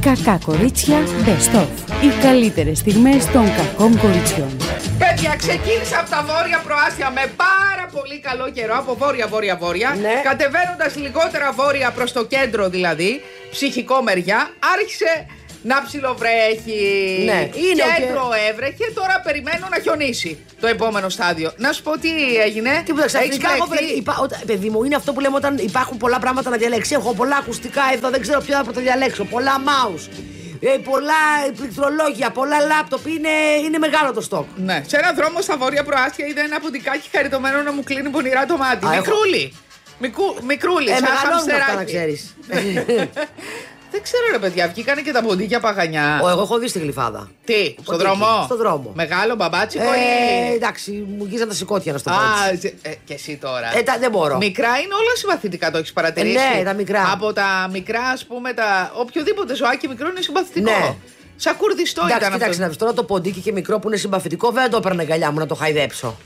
[0.00, 1.66] Κακά κορίτσια Best of.
[2.02, 4.56] Οι καλύτερες στιγμές των κακών κοριτσιών.
[4.98, 9.96] Παιδιά, ξεκίνησα από τα βόρεια προάστια με πάρα πολύ καλό καιρό, από βόρεια-βόρεια-βόρεια.
[10.00, 10.20] Ναι.
[10.22, 13.20] Κατεβαίνοντας λιγότερα βόρεια προς το κέντρο δηλαδή,
[13.50, 15.26] ψυχικό μεριά, άρχισε
[15.62, 16.82] να ψιλοβρέχει.
[17.24, 21.52] Ναι, είναι ο κέντρο έβρεχε, τώρα περιμένω να χιονίσει το επόμενο στάδιο.
[21.56, 22.10] Να σου πω τι
[22.46, 22.82] έγινε.
[22.84, 23.96] Τίποτα Έχεις ξαφνικά έχω μπλεχτεί; βρει.
[23.96, 26.96] Υπά, όταν- παιδί μου, είναι αυτό που λέμε όταν υπάρχουν πολλά πράγματα να διαλέξεις.
[26.96, 29.24] Έχω πολλά ακουστικά εδώ, δεν ξέρω ποιο θα πρωτοδιαλέξω.
[29.24, 30.08] Πολλά mouse.
[30.62, 31.20] Ε, πολλά
[31.56, 33.06] πληκτρολόγια, πολλά λάπτοπ.
[33.06, 33.28] Είναι,
[33.64, 34.46] είναι μεγάλο το στόκ.
[34.56, 34.82] Ναι.
[34.86, 38.56] Σε έναν δρόμο στα βόρεια προάστια είδα ένα ποντικάκι χαριτωμένο να μου κλείνει πονηρά το
[38.56, 38.86] μάτι.
[38.86, 39.52] Α, έχω- Μικρούλι.
[39.98, 41.76] Μικού, μικρούλι, Ε, σαν μεγαλώνουν αυτά χαμστεράκι.
[41.76, 42.34] να ξέρεις.
[43.90, 46.18] Δεν ξέρω ρε παιδιά, βγήκανε και τα ποντίκια παγανιά.
[46.30, 47.30] Εγώ έχω δει στη γλυφάδα.
[47.44, 48.92] Τι, στον Ποντίκι, δρόμο; στον δρόμο.
[48.94, 50.54] Μεγάλο μπαμπάτσικο Ε, ή.
[50.54, 52.16] εντάξει, μου γύρισαν τα σηκώτια να στο πω.
[52.16, 52.60] Α, έτσι.
[52.60, 53.76] ζε- ε, και εσύ τώρα.
[53.78, 54.36] Ε, τα- δεν μπορώ.
[54.36, 57.10] Μικρά είναι όλα συμπαθητικά, το έχεις παρατηρήσει; Ε, ναι, τα μικρά.
[57.12, 58.92] Από τα μικρά, ας πούμε, τα.
[58.94, 60.70] Οποιοδήποτε ζωάκι μικρό είναι συμπαθητικό.
[60.70, 60.94] Ναι.
[61.36, 62.62] Σαν κουρδιστό Εντάξει, ήταν κοίταξε αυτό.
[62.62, 65.30] να δεις τώρα το ποντίκι και μικρό που είναι συμπαθητικό, βέβαια δεν το έπαιρνε αγκαλιά
[65.30, 66.16] μου να το χαϊδέψω.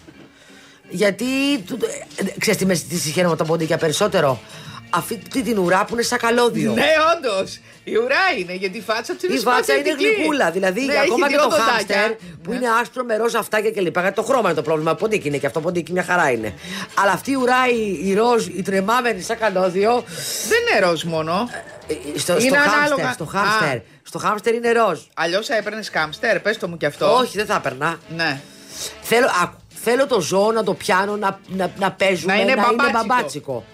[0.89, 1.25] Γιατί.
[1.67, 1.79] του-
[2.17, 4.41] ε, Ξέρεις τι με τι συγχαίρω με τα ποντίκια περισσότερο;
[4.91, 6.73] Αυτή την ουρά που είναι σαν καλώδιο.
[6.73, 7.61] Ναι, όντως.
[7.85, 10.15] Η ουρά είναι, γιατί η φάτσα του είναι Η βάτσα είναι συμπαθητική.
[10.15, 10.51] γλυκούλα.
[10.51, 12.17] Δηλαδή, Ναι, ακόμα έχει και το δύο χάμστερ δοντάκια.
[12.43, 12.57] που Ναι.
[12.57, 13.99] είναι άσπρο με ροζ αυτάκια κλπ.
[13.99, 14.95] Γιατί το χρώμα είναι το πρόβλημα.
[14.95, 16.55] Ποντίκι είναι και αυτό, ποντίκι μια χαρά είναι.
[16.95, 20.05] Αλλά αυτή η ουρά, η, η ροζ, η τρεμάμενη σαν καλώδιο.
[20.49, 21.49] Δεν είναι ροζ μόνο.
[21.87, 23.05] ε, Στο, Είναι στο ανάλογα.
[23.05, 23.77] χάμστερ, στο χάμστερ.
[23.77, 23.83] Α.
[24.03, 24.99] Στο χάμστερ είναι ροζ.
[25.15, 27.15] Αλλιώς θα έπαιρνες κάμστερ, πες το μου κι αυτό.
[27.17, 27.99] Όχι, δεν θα έπαιρνα.
[28.17, 28.41] Ναι.
[29.03, 32.93] Θέλω, άκου, θέλω το ζώο να το πιάνω, να, να, να παίζουμε, Να είναι μπαμπάτσικο.
[33.07, 33.65] μπαμπάτσικο.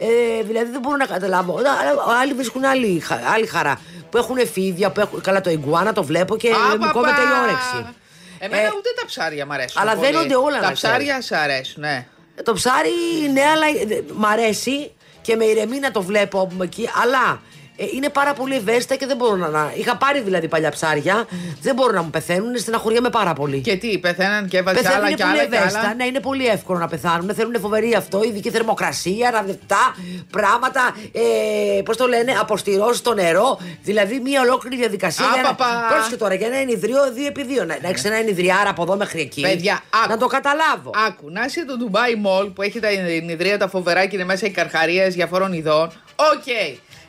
[0.00, 1.56] Ε, δηλαδή δεν μπορώ να καταλάβω.
[1.58, 3.80] Αλλά Άλλοι βρίσκουν άλλη, χα- άλλη χαρά.
[4.10, 5.20] Που έχουν εφήβια, που έχουν.
[5.20, 6.92] Καλά, το ιγκουάνα το βλέπω και Α, μου παπά.
[6.92, 7.94] κόβεται η όρεξη.
[8.38, 9.82] Εμένα Ε, ούτε τα ψάρια μ' αρέσουν.
[9.82, 10.06] αλλά πολύ.
[10.06, 12.06] δένονται όλα, Τα να ψάρια σ' αρέσουν, ναι.
[12.36, 12.90] Ε, Το ψάρι,
[13.32, 16.88] ναι, αλλά ε, μ' αρέσει και με ηρεμεί να το βλέπω από εκεί.
[17.02, 17.57] Αλλά ε,
[17.94, 19.48] είναι πάρα πολύ ευαίσθητα και δεν μπορώ να.
[19.48, 21.26] να- Είχα πάρει δηλαδή παλιά ψάρια.
[21.60, 23.60] Δεν μπορούν να μου πεθαίνουν, στεναχωριέμαι πάρα πολύ.
[23.60, 25.80] Και τι, πεθαίναν και έβαζε Πεθαίνουν άλλα είναι και πολύ άλλα και ευαίσθητα.
[25.84, 27.34] άλλα; Ναι, είναι πολύ εύκολο να πεθάνουν.
[27.34, 29.96] Θέλουν φοβερή αυτό, ειδική θερμοκρασία, ραβδευτά,
[30.30, 30.96] πράγματα.
[31.12, 33.60] Ε, Πώς το λένε, αποστειρώσεις στο νερό.
[33.82, 35.24] Δηλαδή μια ολόκληρη διαδικασία.
[35.26, 35.86] Α, για να- παπα.
[35.90, 37.64] Πρόσεχε τώρα, για ένα ενυδρείο 2x2.
[37.66, 39.40] Να, να έχεις ένα ενυδρειάρα από εδώ μέχρι εκεί.
[39.40, 40.08] Παιδιά, άκου.
[40.10, 40.90] να το καταλάβω.
[41.06, 44.46] Άκου, να είσαι το Dubai Mall που έχει τα ενυδρεία, τα φοβερά και είναι μέσα
[44.46, 45.92] οι καρχαρίες διαφόρων ειδών.
[46.34, 46.46] Οκ.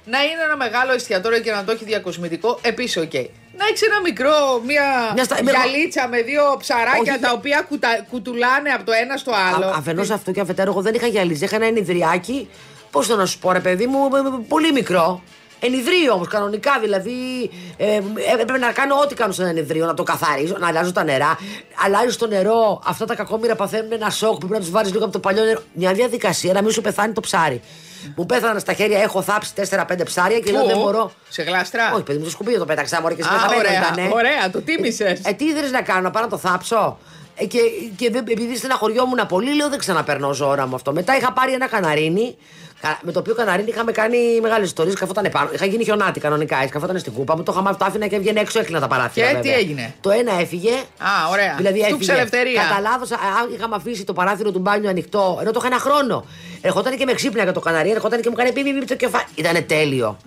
[0.09, 3.13] Να είναι ένα μεγάλο εστιατόριο και να το έχει διακοσμητικό, επίσης οκ.
[3.57, 7.33] Να έχει ένα μικρό, μια, Μια στα- με- γυαλίτσα με δύο ψαράκια Όχι, τα ε-
[7.33, 9.65] οποία κουτα- κουτουλάνε από το ένα στο άλλο.
[9.75, 11.43] Αφενός αυτό και αφετέρου, εγώ δεν είχα γυαλίζει.
[11.43, 12.49] Είχα ένα ενιδριάκι.
[12.91, 15.23] Πώς το να σου πω, ρε παιδί μου, ε, ε, πολύ μικρό.
[15.59, 17.49] Ενιδρίο όμως, κανονικά δηλαδή.
[17.77, 18.01] Ε,
[18.33, 21.37] έπρεπε να κάνω ό,τι κάνω σε ένα ενιδρίο, να το καθαρίζω, να αλλάζω τα νερά.
[21.85, 25.03] Αλλάζεις το νερό, αυτά τα κακόμοιρα παθαίνουν ένα σοκ που πρέπει να τους βάλει λίγο
[25.03, 25.61] από το παλιό νερό.
[25.73, 27.61] Μια διαδικασία να μην σου πεθάνει το ψάρι.
[28.15, 31.11] Μου πέθαναν στα χέρια, έχω θάψει 4-5 ψάρια και λέω Πού; δεν μπορώ.
[31.29, 33.79] Σε γλάστρα; Όχι, παιδί μου, το σκουπίδι το πέταξα, μωρέ και σε Α, πεθαμένο ωραία,
[33.81, 34.09] ήτανε.
[34.13, 35.19] ωραία, το τίμησες.
[35.23, 36.97] Ε, τι ήθελε να κάνω, να πάω να το θάψω.
[37.35, 37.59] Ε, και
[37.95, 40.93] και δεν- επειδή στεναχωριόμουν πολύ, λέω δεν ξαναπερνώ ζώρα μου αυτό.
[40.93, 42.68] Μετά είχα πάρει ένα καναρίνι, κα-
[43.01, 44.95] με το οποίο καναρίνι είχαμε κάνει μεγάλες ιστορίες.
[44.95, 45.49] Καθόταν επάνω.
[45.53, 46.67] Είχα γίνει χιονάτι κανονικά.
[46.67, 49.27] Καθόταν στην κούπα μου, το είχα το άφηνα και έβγαινε έξω, έκλεινα τα παράθυρα.
[49.27, 49.53] Και βέβαια.
[49.53, 50.71] τι έγινε; Το ένα έφυγε.
[50.97, 51.53] Α, ωραία.
[51.57, 52.11] Δηλαδή Στούξε έφυγε.
[52.11, 52.61] ελευθερία.
[52.61, 53.15] Κατά λάθο,
[53.55, 56.25] είχαμε αφήσει το παράθυρο του μπάνιου ανοιχτό, ενώ το είχα ένα χρόνο.
[56.61, 59.25] Ερχόταν και με ξύπναγε το καναρί, ερχόταν και μου κάνει πιπ, πιπ, το κεφάλι.
[59.35, 60.17] Ήταν τέλειο.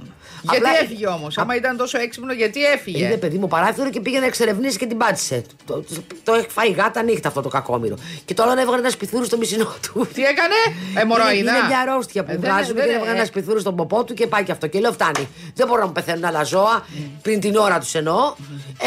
[0.43, 4.01] Γιατί Απλά- έφυγε όμως, άμα ήταν τόσο έξυπνο, γιατί έφυγε; Είδε παιδί μου παράθυρο και
[4.01, 5.43] πήγε να εξερευνήσει και την πάτησε.
[5.67, 5.95] Το, το,
[6.25, 7.97] το έχει φάει γάτα νύχτα αυτό το κακόμοιρο.
[8.25, 10.09] Και τώρα έβγαλε ένας σπιθούρι στο μισινό του.
[10.15, 10.55] Τι έκανε,
[11.01, 11.33] Εμοροϊδά.
[11.33, 13.77] Είναι, είναι μια αρρώστια που Ε, δεν- βγάζουν δεν- και έβγαλε ε, ένας σπιθούρι στον
[13.77, 14.67] ποπό του και πάει και αυτό.
[14.67, 15.29] Και λέω φτάνει.
[15.55, 16.87] Δεν μπορώ να μου πεθαίνουν άλλα ζώα
[17.23, 18.35] πριν την ώρα τους εννοώ.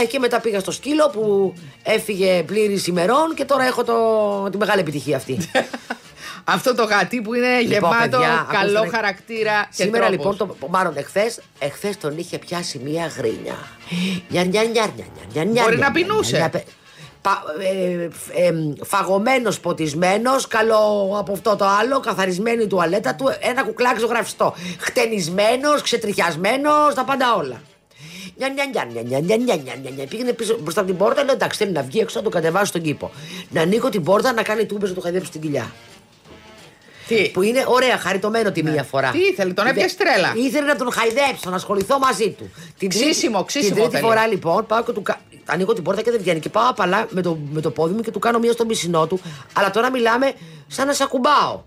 [0.02, 4.58] Ε, και μετά πήγα στο σκύλο που έφυγε πλήρης ημερών και τώρα έχω το, τη
[4.58, 5.38] μεγάλη επιτυχία αυτή.
[6.48, 10.26] Αυτό το γατί που είναι Λοιπόν, γεμάτο παιδιά, καλό ακούστε, χαρακτήρα και Σήμερα τρόπους.
[10.40, 13.56] λοιπόν, το, μάλλον εχθές, εχθές τον είχε πιάσει μία γρίνια.
[14.30, 16.38] Νια, νια, νια, νια, νια, νια, Μπορεί νια, να νια, πεινούσε.
[16.38, 16.66] νια, πε-
[17.22, 23.26] πα- ε, ε, ε, φαγωμένος, ποτισμένος, καλό από αυτό το άλλο, καθαρισμένη η τουαλέτα του,
[23.40, 24.56] ένα κουκλάκι ζωγραφιστό.
[24.80, 27.62] Χτενισμένος, ξετριχιασμένος, τα πάντα όλα.
[28.38, 30.06] Νια, νια, νια, νια, νια, νια, νια, νια, νια, νια.
[30.08, 32.66] Πήγαινε πίσω μπροστά από την πόρτα, λέω εντάξει, θέλει να βγει έξω να το κατεβάσει
[32.66, 33.12] στον κήπο.
[33.50, 35.72] Να ανοίγω την πόρτα, να κάνει τούμπε, να το χαϊδέψει στην κοιλιά.
[37.08, 39.12] Τι; Που είναι ωραία, χαριτωμένο τη μία φορά.
[39.12, 40.34] Τι ήθελε, τον έπιασε τρέλα.
[40.36, 42.50] Ήθελε να τον χαϊδέψω, να ασχοληθώ μαζί του.
[42.78, 44.08] Την τρίτη- Ξύσιμο, ξύσιμο Την τρίτη θέλει.
[44.08, 46.40] φορά λοιπόν πάω και του κα- ανοίγω την πόρτα και δεν βγαίνει.
[46.40, 49.08] Και πάω απαλά με το, με το πόδι μου και του κάνω μία στο μισινό
[49.08, 49.20] του.
[49.54, 50.34] Αλλά τώρα μιλάμε
[50.68, 51.62] σαν να σε ακουμπάω.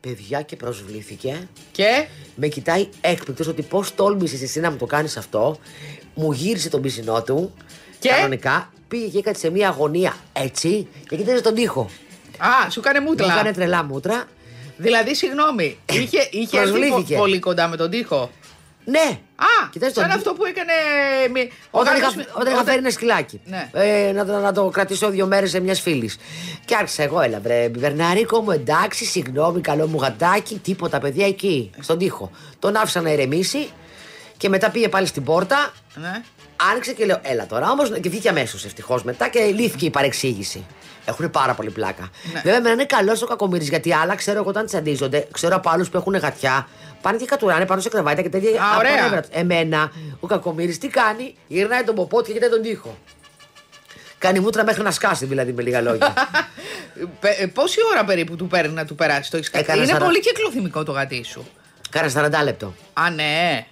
[0.00, 1.48] Παιδιά και προσβλήθηκε.
[1.72, 5.58] Και; Με κοιτάει έκπληκτος ότι πώς τόλμησες εσύ να μου το κάνεις αυτό.
[6.14, 7.54] Μου γύρισε τον πισινό του.
[7.98, 11.90] Και; Κανονικά πήγε και έκατσε σε μία αγωνία έτσι και κοίταζε τον τοίχο.
[12.38, 13.32] Α, σου έκανε Μου μούτλα.
[13.32, 14.24] έκανε τρελά μούτρα.
[14.76, 17.14] Δηλαδή, συγγνώμη, είχε, είχε έρθει Προσβλήθηκε.
[17.14, 18.30] πο- πολύ κοντά με τον τοίχο.
[18.88, 19.18] Ναι.
[19.36, 20.72] Α, Κοιτάξτε, σαν το- αυτό που έκανε.
[21.32, 23.40] μη- ο Όταν γάτος είχα, με- όταν είχα φέρει ένα σκυλάκι.
[23.44, 23.70] Ναι.
[23.72, 26.16] Ε, να, το- να το κρατήσω δύο μέρες σε μιας φίλης.
[26.64, 31.70] Και άρχισα εγώ, έλα βρε, Μπερναρίκο μου, εντάξει, συγγνώμη, καλό μου γατάκι, τίποτα, παιδιά εκεί,
[31.80, 32.30] στον τοίχο.
[32.58, 33.68] Τον άφησα να ηρεμήσει
[34.36, 35.72] και μετά πήγε πάλι στην πόρτα.
[35.94, 36.22] Ναι.
[36.70, 37.90] Άνοιξε και λέω, έλα τώρα όμως.
[38.00, 40.66] Και βγήκε αμέσως ευτυχώς μετά και λύθηκε η παρεξήγηση.
[41.04, 42.10] Έχουν πάρα πολύ πλάκα.
[42.32, 42.40] Ναι.
[42.40, 45.88] Βέβαια, με είναι καλός ο κακομοίρη γιατί άλλα ξέρω εγώ όταν τσαντίζονται, ξέρω από άλλους
[45.88, 46.68] που έχουν γατιά,
[47.02, 48.62] πάνε και κατουράνε πάνω σε κρεβάτια και τέτοια.
[48.62, 49.02] Α, από ωραία.
[49.02, 49.30] νεύρα τους.
[49.32, 52.96] Εμένα, ο κακομοίρη τι κάνει, γυρνάει τον ποπό του και κοιτάει τον τοίχο.
[54.18, 56.14] Κάνει μούτρα μέχρι να σκάσει δηλαδή με λίγα λόγια.
[57.20, 60.04] Πε- ε, Πόση ώρα περίπου του παίρνει να του περάσει το έχεις Έκανα Είναι σαρα-
[60.04, 61.46] πολύ κυκλοθυμικό το γατί σου.
[61.90, 62.74] Κάνα 40 λεπτό.
[62.92, 63.66] Α, ναι.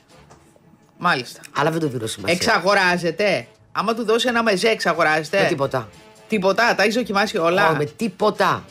[1.06, 1.40] Μάλιστα.
[1.56, 2.34] Αλλά δεν το δίνω σημασία.
[2.34, 3.46] Εξαγοράζεται.
[3.72, 5.40] Άμα του δώσει ένα μεζέ, εξαγοράζεται.
[5.40, 5.88] Με τίποτα.
[6.28, 6.74] Τίποτα.
[6.74, 7.70] Τα έχει δοκιμάσει όλα.
[7.70, 8.64] Ω, με τίποτα.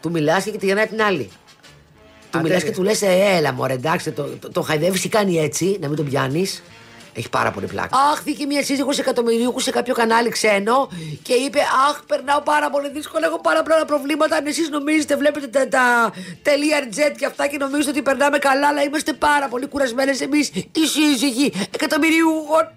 [0.00, 1.30] Του μιλάς και τη γεννάει την άλλη.
[2.30, 2.70] Του Α, μιλάς τέτοια.
[2.70, 5.96] και του λες: Έλα, μωρέ, εντάξει, το, το, το χαϊδεύεις ή κάνει έτσι, να μην
[5.96, 6.62] τον πιάνεις.
[7.14, 7.96] Έχει πάρα πολύ πλάκα.
[8.12, 10.88] Αχ, βγήκε μια σύζυγος εκατομμυρίουχου σε κάποιο κανάλι ξένο
[11.22, 11.58] και είπε:
[11.88, 13.26] Αχ, περνάω πάρα πολύ δύσκολα.
[13.26, 14.36] Έχω πάρα πολλά προβλήματα.
[14.36, 16.12] Αν εσείς νομίζετε, βλέπετε τα, τα
[16.42, 20.48] τελεία jet και αυτά και νομίζετε ότι περνάμε καλά, αλλά είμαστε πάρα πολύ κουρασμένες εμείς
[20.48, 22.68] οι σύζυγοι εκατομμυρίουχων.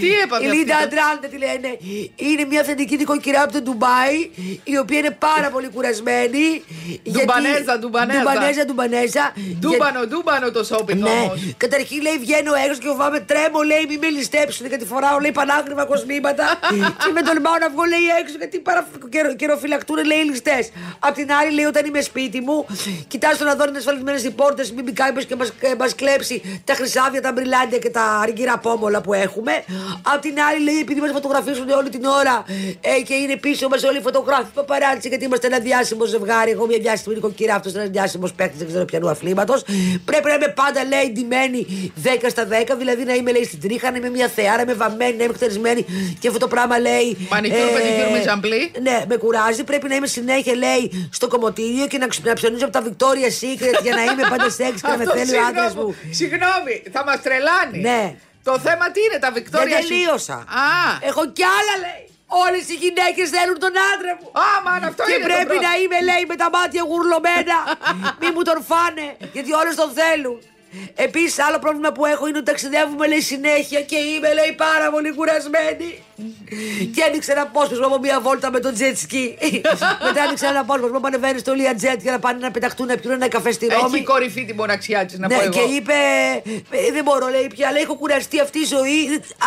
[0.00, 1.70] Τι έπαθε Η αυτή Λίντα το- Αντράντε τη λένε.
[2.16, 4.16] Είναι μια αυθεντική νοικοκυρά από το Ντουμπάι,
[4.64, 6.46] η οποία είναι πάρα πολύ κουρασμένη.
[7.02, 8.18] γιατί- Ντουμπανέζα, ντουμπανέζα.
[8.20, 9.32] Ντουμπανέζα, ντουμπανέζα.
[9.60, 11.40] Ντούμπανο, ντούμπανο το shopping Ναι, όμως.
[11.56, 15.84] καταρχήν λέει βγαίνω έξω και φοβάμαι τρέμω, λέει μη με ληστέψουν γιατί φοράω λέει πανάγρυμα
[15.84, 16.46] κοσμήματα
[17.04, 18.88] και με τολμάω να βγω λέει έξω γιατί παρα...
[19.08, 20.70] καιρο- καιροφυλακτούν λέει ληστές.
[20.98, 22.66] Απ' την άλλη λέει όταν είμαι σπίτι μου,
[23.08, 25.44] κοιτάζω να δω αν είναι ασφαλισμένε οι πόρτες, μην μπει κάποιος και μα
[25.78, 29.59] μας κλέψει τα χρυσάβια, τα μπριλάντια και τα αργυρά πόμολα που έχουμε.
[30.02, 32.44] Απ' την άλλη λέει επειδή μας φωτογραφίζουν όλη την ώρα
[32.80, 36.50] ε, και είναι πίσω μας όλοι οι φωτογράφοι παπαράτσι γιατί είμαστε ένα διάσημο ζευγάρι.
[36.50, 39.62] Εγώ μια διάσημη νοικοκυρά, αυτός ένας διάσημος παίκτης, δεν ξέρω ποιανού αθλήματος.
[40.04, 43.90] Πρέπει να είμαι πάντα λέει ντυμένη 10 στα 10, δηλαδή να είμαι λέει στην τρίχα,
[43.90, 45.84] να είμαι μια θεά, να είμαι βαμμένη, να είμαι χτενισμένη
[46.18, 47.26] και αυτό το πράγμα λέει.
[47.30, 48.70] Μανικιούρ, πεντικιούρ, μιζαμπλή.
[48.82, 49.64] Ναι, με κουράζει.
[49.64, 53.30] Πρέπει να είμαι συνέχεια λέει στο κομμωτήριο και να, ξ- να ψωνίζω από τα Victoria
[53.42, 56.14] Secret για να είμαι πάντα σεξ και να με Αυτό, θέλει ο άντρας συγγνώμη, μου.
[56.14, 57.82] Συγγνώμη, θα μας τρελάνεις.
[57.82, 58.14] Ναι.
[58.48, 59.76] Το θέμα τι είναι, τα Δεν Βικτόρια.
[59.78, 60.34] τελείωσα.
[60.34, 60.70] Α,
[61.10, 62.04] Έχω κι άλλα λέει.
[62.44, 64.28] Όλες οι γυναίκες θέλουν τον άντρα μου.
[64.44, 65.66] Α, μαν, αυτό και είναι το πρέπει πρώτο.
[65.66, 67.58] να είμαι, λέει, με τα μάτια γουρλωμένα.
[68.20, 70.38] Μη μου τον φάνε, γιατί όλες τον θέλουν.
[70.94, 75.10] Επίσης, άλλο πρόβλημα που έχω είναι ότι ταξιδεύουμε, λέει, συνέχεια και είμαι, λέει, πάρα πολύ
[75.14, 75.90] κουρασμένη.
[76.94, 79.24] και άνοιξε ένα απόσπασμα από μια βόλτα με το jet ski.
[80.06, 82.96] Μετά άνοιξε ένα απόσπασμα που ανεβαίνει στο Lia Jet για να πάνε να πεταχτούν να
[82.96, 83.96] πιούν ένα καφέ στη Ρώμη.
[83.96, 85.52] Έχει κορυφή την μοναξιά της, να Ναι, πω εγώ.
[85.52, 85.92] και είπε,
[86.70, 88.98] «Ε, δεν μπορώ, λέει πια, λέει, έχω κουραστεί αυτή η ζωή.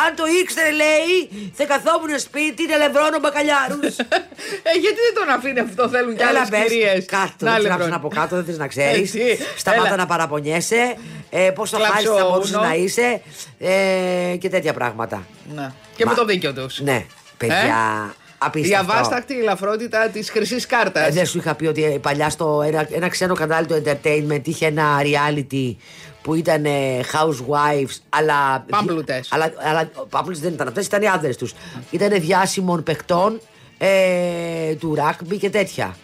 [0.05, 1.13] Αν το ήξερε, λέει,
[1.53, 3.95] θα καθόμουν σπίτι να λευρώνω μπακαλιάρους.
[4.69, 7.01] ε, γιατί δεν τον αφήνει αυτό, θέλουν κι άλλες κυρίε.
[7.15, 9.13] Κάτω, δεν γράψουν από κάτω, δεν θες να ξέρεις.
[9.15, 9.95] Έτσι, Σταμάτα έλα.
[9.95, 10.95] να παραπονιέσαι.
[11.29, 12.67] Ε, πόσο Κλάψω χάρη θα μπορούσε ούνο.
[12.67, 13.21] να είσαι.
[13.59, 15.25] Ε, και τέτοια πράγματα.
[15.55, 15.71] Ναι.
[15.95, 16.79] Και Μα- με το δίκιο τους.
[16.79, 17.05] Ναι,
[17.37, 18.13] παιδιά.
[18.37, 18.85] Απίστευτο.
[18.85, 21.07] Η αβάσταχτη ελαφρότητα της χρυσής κάρτας.
[21.07, 24.41] Ε, δεν σου είχα πει ότι ε, παλιά στο ένα, ένα ξένο κανάλι του entertainment
[24.47, 25.75] είχε ένα reality
[26.21, 28.65] που ήταν ε, housewives, αλλά.
[28.69, 29.27] Πάμπλουτες.
[29.31, 31.53] Αλλά, αλλά πάμπλουτες δεν ήταν αυτές, ήταν οι άντρε τους.
[31.91, 33.39] Ήταν διάσημων παιχτών
[33.77, 35.95] ε, του rugby και τέτοια.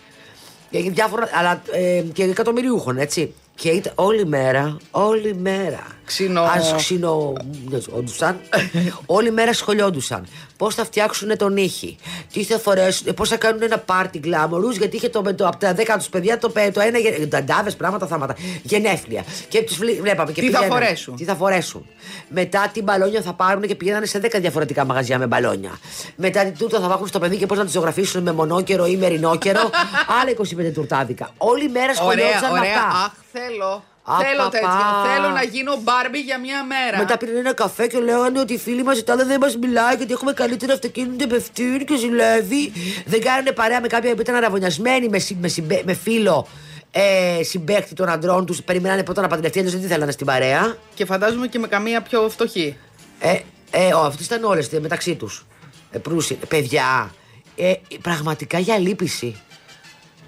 [0.70, 3.34] Και διάφορα, αλλά ε, και εκατομμυριούχων, έτσι.
[3.62, 5.84] Και ήταν όλη μέρα, όλη μέρα.
[6.06, 8.40] Ξινο- Ας ξινόντουσαν.
[9.06, 10.28] όλη μέρα σχολιόντουσαν.
[10.58, 11.98] Πώς θα φτιάξουν τον ήχη;
[12.34, 13.14] Τι θα φορέσουν.
[13.14, 16.38] Πώς θα κάνουν ένα πάρτι γκλάμορους; Γιατί είχε το, το, από τα δέκα τους παιδιά
[16.38, 16.98] το, πε- το ένα.
[16.98, 18.36] γε- Νταντάβε, πράγματα, θάματα.
[18.64, 19.24] Γενέθλια.
[19.48, 20.32] Και τους βλέπαμε.
[20.32, 20.68] Και Τι θα πηγαίνανε.
[20.86, 21.86] φορέσουν; Τι θα φορέσουν;
[22.30, 25.72] Μετά τι μπαλόνια θα πάρουν και πηγαίνανε σε 10 διαφορετικά μαγαζιά με μπαλόνια.
[26.16, 28.96] Μετά τι τούρτα θα βάφουν στο παιδί και πώς να τη ζωγραφίσουν με μονόκερο ή
[28.98, 29.70] μερινόκερο.
[30.22, 30.32] Άλλα
[30.70, 31.30] 25 τουρτάδικα.
[31.38, 32.72] Όλη μέρα Ωραία, σχολιόντουσαν με ωραία.
[32.74, 33.04] αυτά.
[33.06, 33.12] Αχ,
[33.50, 33.84] θέλω.
[34.04, 34.50] Α, θέλω παπά.
[34.50, 34.70] τέτοιο.
[35.14, 36.98] Θέλω να γίνω μπάρμπι για μια μέρα.
[36.98, 39.96] Μετά πήραν ένα καφέ και λέγανε ότι οι φίλοι μας η τάδε δεν μας μιλάει
[39.96, 42.72] γιατί έχουμε καλύτερο αυτοκίνητο πεφτούν και ζηλεύει.
[43.06, 46.48] Δεν κάνανε παρέα με κάποια που ήταν αραβωνιασμένοι με, συ- με, συμπε- με φίλο
[46.92, 48.64] ε, συμπέκτη των αντρών τους.
[48.64, 50.78] Περιμένανε πρώτα να παντρευτεί, αλλιώ δεν τη θέλανε στην παρέα.
[50.94, 52.78] Και φαντάζομαι και με καμία πιο φτωχή.
[53.20, 53.40] Ε,
[53.72, 55.46] ε, ο, αυτοί ήταν όλες μεταξύ τους.
[55.92, 56.40] Ε, προύσιοι.
[56.48, 57.14] παιδιά,
[57.56, 59.42] ε, πραγματικά για λύπηση.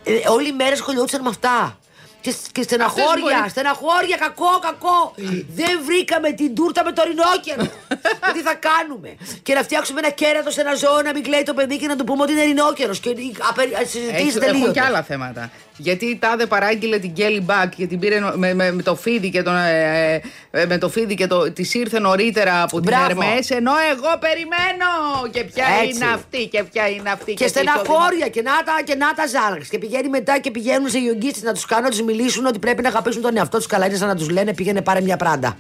[0.04, 1.80] Ε, όλη η μέρα σχολιόντουσαν με αυτά.
[2.22, 5.13] Και, και στεναχώρια, μπορεί- στεναχώρια, κακό, κακό.
[5.56, 7.63] Δεν βρήκαμε την τούρτα με το ρινόκερο.
[7.88, 9.10] Ε, Τι θα κάνουμε;
[9.44, 11.96] Και να φτιάξουμε ένα κέρατος σε ένα ζώο να μην κλαίει το παιδί και να
[11.96, 13.00] του πούμε ότι είναι ρινόκερος.
[13.00, 13.10] Και
[13.50, 14.72] απε- συζητήσετε Έχουν λίγο.
[14.72, 15.51] και άλλα θέματα.
[15.78, 18.96] Γιατί η Τάδε παράγγειλε την Kelly Back και την πήρε νο- με, με, με το
[18.96, 19.56] φίδι και τον.
[19.56, 23.10] Ε, ε, με το φίδι και το, της ήρθε νωρίτερα από την Μπράβο.
[23.10, 24.90] Ερμές ενώ εγώ περιμένω.
[25.32, 25.96] Και ποια Έτσι.
[25.96, 27.34] είναι αυτή και ποια είναι αυτή.
[27.34, 29.68] Και τι στεναχώρια και να τα, και να τα ζάραξ.
[29.68, 32.82] Και πηγαίνει μετά και πηγαίνουν σε γιογκίστες να τους κάνω, να τους μιλήσουν ότι πρέπει
[32.82, 33.86] να αγαπήσουν τον εαυτό τους καλά.
[33.86, 35.58] Είναι σαν να τους λένε πήγαινε πάρε μια πράντα.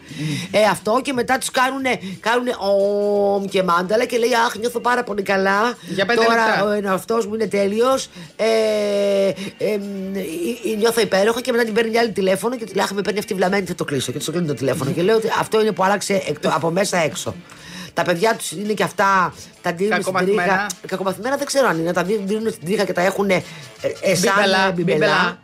[0.51, 1.81] Ε, αυτό και μετά τους κάνουν
[2.19, 5.73] κάνουνε ομ και μάνταλα και λέει Αχ, νιώθω πάρα πολύ καλά.
[5.87, 6.63] Για πέντε Τώρα λεπτά.
[6.87, 8.09] ο εαυτός μου είναι τέλειος.
[8.35, 8.45] Ε,
[9.27, 9.33] ε,
[9.67, 9.77] ε,
[10.77, 13.33] νιώθω υπέροχα και μετά την παίρνει άλλη τηλέφωνο και τη λέει Αχ, με παίρνει αυτή
[13.33, 14.11] η βλαμμένη, θα το κλείσω.
[14.11, 14.91] Και του κλείνει το τηλέφωνο.
[14.91, 17.35] και λέω ότι αυτό είναι που άλλαξε εκ το- από μέσα έξω.
[17.93, 20.47] Τα παιδιά τους είναι και αυτά, τα δίνουν στην Κακομαθημένα.
[20.47, 20.67] τρίχα.
[20.87, 21.93] Κακομαθημένα δεν ξέρω αν είναι.
[21.93, 23.43] Τα δίνουν δίνουν στην τρίχα και τα έχουν ε,
[24.01, 24.95] ε, σαν Μπιμπελά, ε, μπιμπελά.
[24.97, 25.39] μπιμπελά.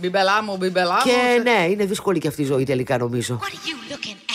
[0.00, 1.12] Μπιμπελά μου, μπιμπελά μου.
[1.12, 3.40] Και ναι, είναι δύσκολη και αυτή η ζωή τελικά νομίζω.
[3.42, 4.27] What are you looking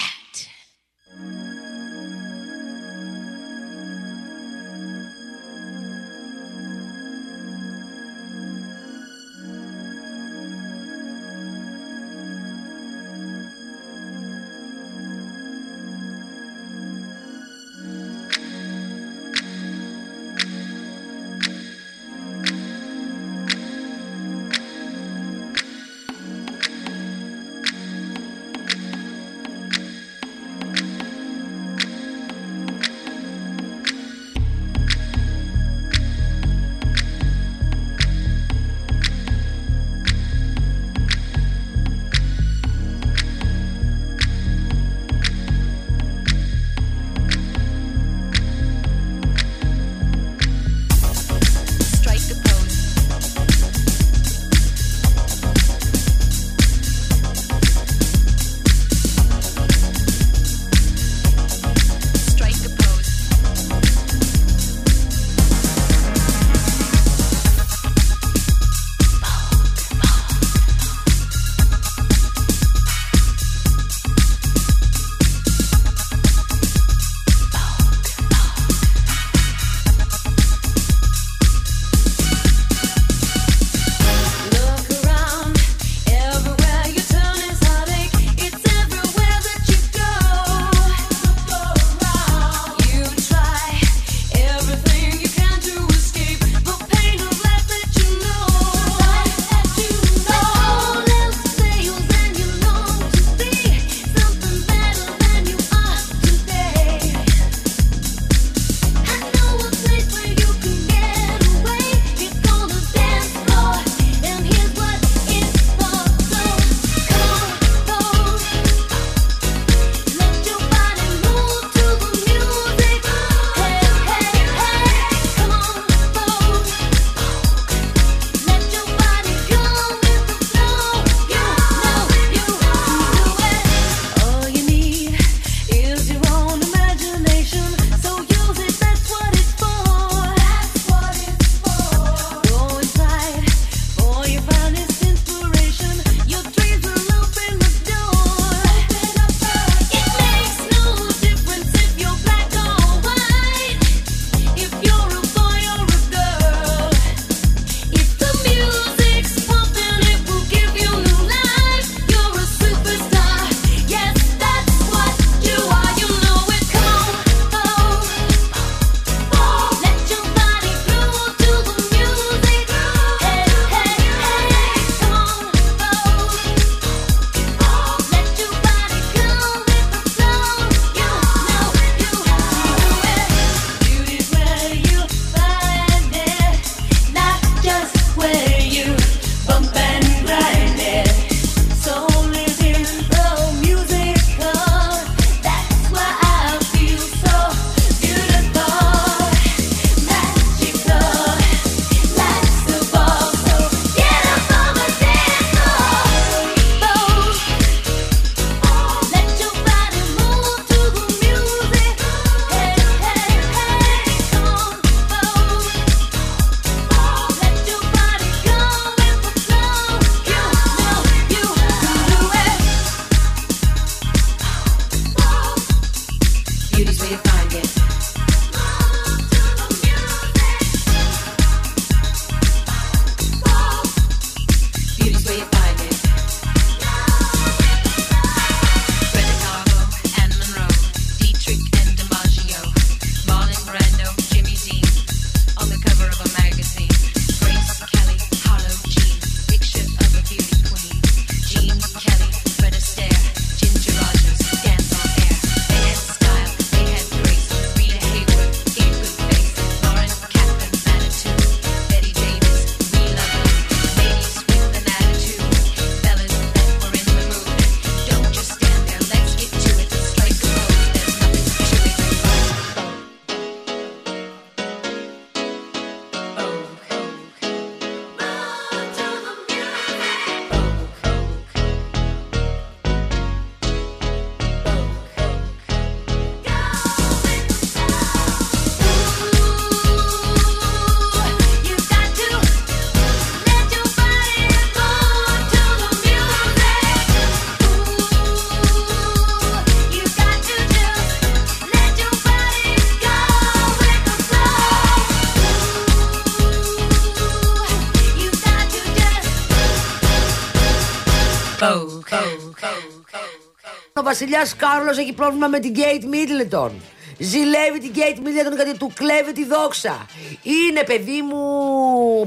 [313.93, 316.69] Ο βασιλιάς Κάρλος έχει πρόβλημα με την Kate Middleton.
[317.17, 320.05] Ζηλεύει την Kate Middleton γιατί του κλέβει τη δόξα.
[320.43, 321.37] Είναι παιδί μου.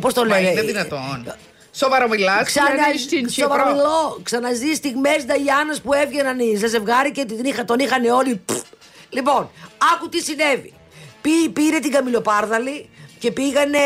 [0.00, 1.34] Πώς το Μα λένε; είναι δυνατόν.
[1.72, 2.44] Σοβαρό μιλάς.
[2.44, 2.68] Ξανα...
[2.98, 3.74] στην σοβαρά Κύπρο.
[3.76, 4.20] μιλώ.
[4.22, 8.40] Ξαναζείς στιγμέ Νταγιάννα που έβγαιναν οι- σε ζευγάρι και την είχα, τον είχαν όλοι.
[8.44, 8.60] Πφ.
[9.08, 9.50] Λοιπόν,
[9.94, 10.72] άκου τι συνέβη.
[11.20, 13.78] Πή, πήρε την Καμιλοπάρδαλη και πήγανε,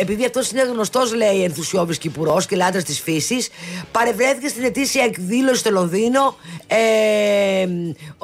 [0.00, 3.48] επειδή αυτός είναι γνωστός, λέει, ενθουσιώδης Κυπουρός και λάτρε της φύσης,
[3.92, 6.36] παρευρέθηκε στην ετήσια εκδήλωση στο Λονδίνο
[6.66, 7.66] ε,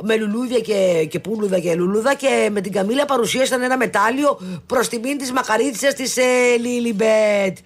[0.02, 4.88] με λουλούδια και, και πούλουδα και λουλούδα και με την Καμίλα παρουσίασαν ένα μετάλλιο προς
[4.88, 6.22] τιμήν της μακαρίτισσας της ε,
[6.60, 7.06] Λίλιμπετ.
[7.46, 7.56] προ-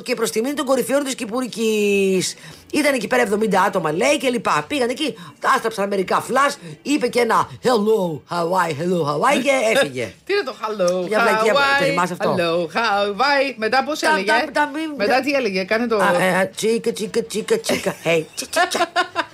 [0.00, 2.34] και προς τιμήν των κορυφαίων της Κηπουρικής.
[2.72, 4.64] Ήταν εκεί πέρα 70 άτομα, λέει και λοιπά.
[4.68, 5.14] Πήγαν εκεί,
[5.56, 6.52] άστραψαν μερικά φλας,
[6.82, 10.12] είπε και ένα Hello, Hawaii, hello, Hawaii και έφυγε.
[10.24, 13.54] Τι είναι το hello, Μια βλακεία, Hawaii, το θυμάσαι αυτό; Hello, Hawaii.
[13.56, 15.96] Μετά πώς Τα- έλεγε; τα- τα μη- Μετά τι έλεγε, κάνε το.
[15.96, 17.94] Α, ε, Τσίκα, τσίκα, τσίκα, τσίκα.
[18.04, 18.78] Hey, τσι, τσι, τσι.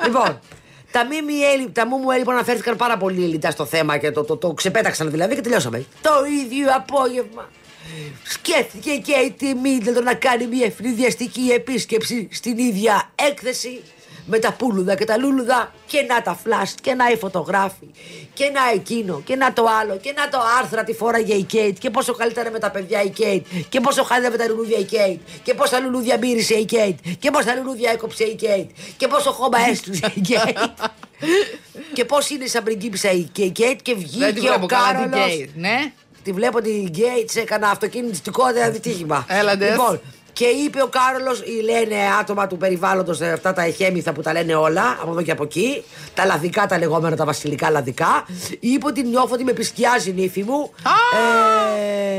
[0.05, 0.41] Λοιπόν,
[0.91, 4.25] τα μήμη έλει- τα μου μου λοιπόν αναφέρθηκαν πάρα πολύ λιτά στο θέμα και το,
[4.25, 5.85] το, το ξεπέταξαν δηλαδή και τελειώσαμε.
[6.01, 6.11] Το
[6.45, 7.49] ίδιο απόγευμα.
[8.23, 13.83] Σκέφτηκε και η Τιμίτλετο να κάνει μια ευνηδιαστική επίσκεψη στην ίδια έκθεση
[14.29, 17.91] με τα πούλουδα και τα λούλουδα και να τα φλάς και να η φωτογράφη
[18.35, 21.79] και να εκείνο και να το άλλο και να το άρθρα τη φόραγε η Κέιτ
[21.79, 24.85] και πόσο καλύτερα με τα παιδιά η Κέιτ και πόσο χάλια με τα λουλούδια η
[24.85, 29.33] Κέιτ και πόσα λουλούδια μύρισε η Κέιτ και πόσα λουλούδια έκοψε η Κέιτ και πόσο
[29.33, 30.59] χώμα έστουσε η Κέιτ
[31.97, 35.11] και πώς είναι σαν πριγκίπισσα η Κέιτ και Δεν τη βγήκε ο βλέπω καλά την
[35.11, 35.49] Κάρολος Kate.
[35.55, 35.93] Ναι.
[36.23, 39.25] Τη βλέπω την Γκέιτ σε κανένα αυτοκινητικό δυστύχημα.
[39.29, 39.71] Έλαντες.
[39.71, 40.01] Λοιπόν,
[40.33, 44.99] και είπε ο Κάρολος, λένε άτομα του περιβάλλοντος αυτά τα εχέμηθα που τα λένε όλα,
[45.03, 45.83] από εδώ και από εκεί,
[46.15, 48.27] τα λαδικά τα λεγόμενα, τα βασιλικά λαδικά.
[48.61, 50.71] Είπε ότι νιώθω ότι με επισκιάζει η νύφη μου.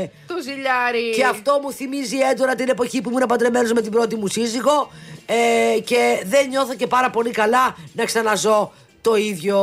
[0.02, 1.10] Ε, Το ζηλιάρι.
[1.14, 4.90] και αυτό μου θυμίζει έντονα την εποχή που ήμουν παντρεμένος με την πρώτη μου σύζυγο.
[5.26, 9.56] Ε, και δεν νιώθω και πάρα πολύ καλά να ξαναζώ το ίδιο,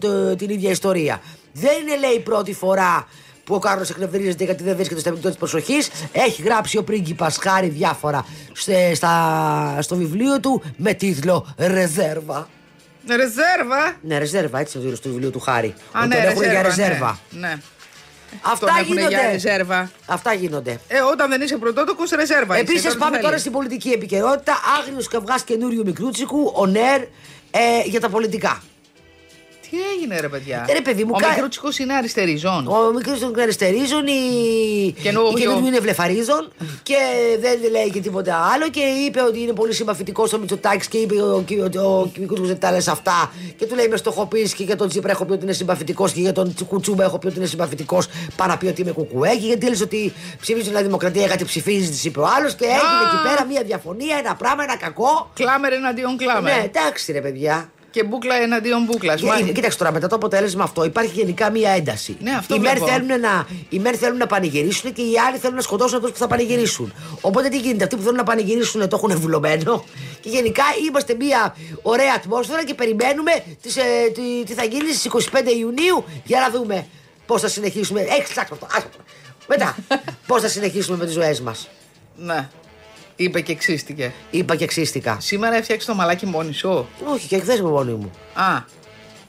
[0.00, 1.20] το- την ίδια ιστορία.
[1.52, 3.08] Δεν είναι, λέει, η πρώτη φορά
[3.50, 5.90] που ο Κάρλος εκνευρίζεται γιατί δεν βρίσκεται στο επίπεδο της προσοχής.
[6.12, 12.48] Έχει γράψει ο πρίγκιπας χάρη διάφορα στε- στα, στο βιβλίο του με τίτλο Ρεζέρβα.
[13.08, 13.96] Ρεζέρβα.
[14.02, 15.74] Ναι, ρεζέρβα, έτσι είναι ο τίτλος του βιβλίου του Χάρη.
[15.92, 16.68] Α, Ότι ναι, τον έχουν για ρεζέρβα.
[16.88, 17.18] ρεζέρβα.
[17.30, 17.46] Ναι.
[17.48, 17.56] ναι.
[18.42, 19.20] Αυτά Τον έχουνε γίνονται.
[19.20, 19.90] για ρεζέρβα.
[20.06, 20.80] Αυτά γίνονται.
[20.88, 22.54] Ε, όταν δεν είσαι πρωτότοκος, ρεζέρβα.
[22.54, 23.40] είσαι, Επίσης, τώρα τι πάμε τώρα θέλεις.
[23.40, 24.52] στην πολιτική επικαιρότητα.
[24.78, 27.00] Άγριο καυγάς καινούριου μικρούτσικου, ο Νέρ,
[27.50, 28.62] ε, για τα πολιτικά.
[29.70, 32.66] Τι έγινε, ρε παιδιά; Ε, ρε, παιδί μου, Ο κα- μικρούτσικος είναι αριστερίζων.
[32.66, 35.30] Ο μικρό των αριστερίζων, η, Καινούριο.
[35.36, 36.52] η καινούριου είναι βλεφαρίζων
[36.82, 36.96] και
[37.40, 38.68] δεν λέει και τίποτα άλλο.
[38.70, 42.36] Και είπε ότι είναι πολύ συμπαθητικός στο Μητσοτάκης και είπε ότι ο, ο, ο μικρό
[42.44, 43.32] δεν τα λες αυτά.
[43.56, 46.20] Και του λέει με στοχοποίηση και για τον Τσίπρα έχω πει ότι είναι συμπαθητικός και
[46.20, 48.06] για τον Κουτσούμπα έχω πει ότι είναι συμπαθητικός.
[48.36, 49.30] Παρά πει ότι είμαι κουκουέ.
[49.30, 52.54] Και γιατί έλεγες ότι ψηφίζει τη Νέα Δημοκρατία, κάτι ψηφίζει, της είπε ο άλλος.
[52.54, 55.30] Και έγινε εκεί πέρα μια διαφωνία, ένα πράγμα, ένα κακό.
[55.34, 56.56] Κλάμερ εναντίον κλάμερ.
[56.56, 57.70] Ναι, εντάξει ρε παιδιά.
[57.90, 59.14] Και μπούκλα εναντίον μπούκλα.
[59.16, 62.16] Και- Κοίταξε τώρα, μετά το αποτέλεσμα αυτό υπάρχει γενικά μία ένταση.
[62.20, 62.86] Ναι, αυτό οι μεν βλέπω.
[62.86, 66.18] θέλουν, να, οι μεν θέλουν να πανηγυρίσουν και οι άλλοι θέλουν να σκοτώσουν αυτούς που
[66.18, 66.92] θα πανηγυρίσουν.
[67.20, 69.84] Οπότε τι γίνεται, αυτοί που θέλουν να πανηγυρίσουν το έχουν βουλωμένο.
[70.20, 73.82] Και γενικά είμαστε μία ωραία ατμόσφαιρα και περιμένουμε τις, ε,
[74.14, 76.86] τι, τι θα γίνει στις 25 Ιουνίου για να δούμε
[77.26, 78.00] πώς θα συνεχίσουμε.
[78.00, 78.66] Έχει ψάξει αυτό.
[78.66, 79.02] άστα το.
[79.46, 79.76] Μετά,
[80.26, 81.68] πώς θα συνεχίσουμε με τις ζωές μας.
[82.16, 82.48] Ναι.
[83.20, 84.12] Είπε και ξύστηκε.
[84.30, 85.16] Είπα και ξύστηκα.
[85.20, 88.10] Σήμερα έφτιαξες το μαλάκι μόνη σου; Όχι, και χθες με μόνη μου.
[88.34, 88.62] Α,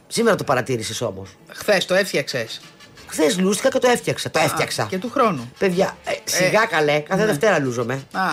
[0.07, 1.29] Σήμερα το παρατήρησες όμως.
[1.47, 2.61] χθες το έφτιαξες;
[3.07, 4.29] Χθες λούστηκα και το έφτιαξα.
[4.31, 4.87] Το έφτιαξα.
[4.89, 5.51] Και του χρόνου.
[5.59, 8.03] Παιδιά, ε, σιγά καλέ, κάθε Δευτέρα λούζομαι.
[8.11, 8.29] Α.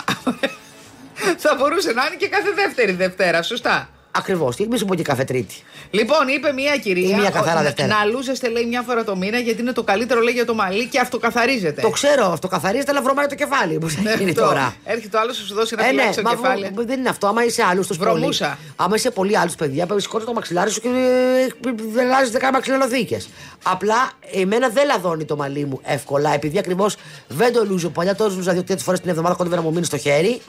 [1.43, 3.89] Θα μπορούσε να είναι και κάθε δεύτερη Δευτέρα, σωστά.
[4.11, 4.55] Ακριβώς.
[4.55, 5.55] Τι μην σου πω και κάθε Τρίτη.
[5.91, 7.09] Λοιπόν, είπε μια κυρία.
[7.17, 7.87] Ή μια καθαρά ο- Δευτέρα.
[7.87, 10.87] Να λούζεστε, λέει, μια φορά το μήνα γιατί είναι το καλύτερο, λέει, για το μαλλί
[10.87, 11.81] και αυτοκαθαρίζεται.
[11.81, 13.77] Το ξέρω, αυτό καθαρίζεται, αλλά βρωμάει το κεφάλι.
[13.77, 14.41] Πώς θα Ναι, γίνει αυτό.
[14.41, 16.71] τώρα; Έρχεται ο άλλος να σου δώσει ένα Ε, ναι, φυλάκι στο μα κεφάλι.
[16.73, 17.27] βρο- δεν είναι αυτό.
[17.27, 18.57] Άμα είσαι άλλου, το Βρωμούσα.
[18.75, 22.39] Άμα είσαι πολύ άλλου παιδιά, πρέπει σηκώνεις το μαξιλάρι σου και ε, δεν αλλάζεις 10
[22.53, 23.17] μαξιλαροθήκε.
[23.63, 26.95] Απλά εμένα δεν λαδώνει το μαλλί μου εύκολα, επειδή ακριβώς
[27.27, 27.89] δεν το λούζω.
[27.89, 30.41] Παλιά το λούζα δύο-τρει φορές την εβδομάδα, κόντευε να μου μείνει στο χέρι.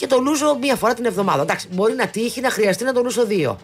[0.00, 1.42] Και το λούζω μία φορά την εβδομάδα.
[1.42, 3.58] Εντάξει, μπορεί να τύχει να χρειαστεί να το λούσω δύο.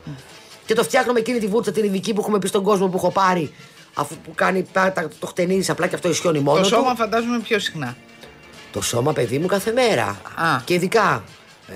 [0.67, 2.97] Και το φτιάχνω με εκείνη τη βούρτσα την ειδική που έχουμε πει στον κόσμο που
[2.97, 3.55] έχω πάρει.
[3.95, 6.57] Αφού που κάνει, τα- τα- το χτενίζεις απλά και αυτό ισιώνει μόνο.
[6.57, 6.69] Το του.
[6.69, 7.97] σώμα φαντάζομαι πιο συχνά.
[8.73, 10.21] Το σώμα, παιδί μου, κάθε μέρα.
[10.35, 10.61] Α.
[10.65, 11.25] Και ειδικά.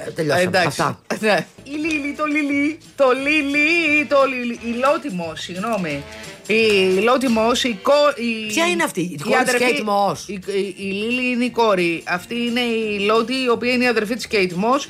[0.06, 0.42] Ε, τελειώσαμε.
[0.44, 0.66] Εντάξει.
[0.82, 0.98] Αυτά.
[1.20, 1.46] Ναι.
[1.62, 4.58] Η Λίλη, το Λίλη, το Λίλη, το Λίλη.
[4.62, 6.02] Η Λότιμο, συγγνώμη.
[6.46, 7.92] Η Λότιμο, η κο...
[8.16, 8.46] η...
[8.46, 10.16] Ποια είναι αυτή, η κόρη της αδερφή- Kate Moss?
[10.26, 12.02] Η, η, η Λίλη είναι η κόρη.
[12.06, 14.80] Αυτή είναι η Λότι, η οποία είναι η αδερφή της Kate Moss.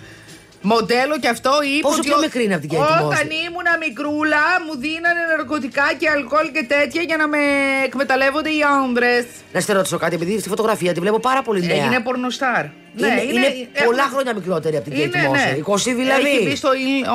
[0.62, 3.46] Μοντέλο και αυτό είπε Πόσο ότι πιο ο- μικρή είναι από την Kate Όταν Moss.
[3.48, 7.38] ήμουνα μικρούλα μου δίνανε ναρκωτικά και αλκοόλ και τέτοια για να με
[7.84, 9.24] εκμεταλλεύονται οι άνδρες.
[9.52, 11.76] Να σε ρωτήσω κάτι, επειδή στη φωτογραφία τη βλέπω πάρα πολύ νέα.
[11.76, 12.64] Έγινε πορνοστάρ.
[12.96, 15.32] Είναι, είναι, πολλά χρόνια μικρότερη από την Kate Είναι, Moss.
[15.32, 15.58] ναι.
[15.66, 16.28] 20 δηλαδή.
[16.28, 16.68] Έχει μπει στο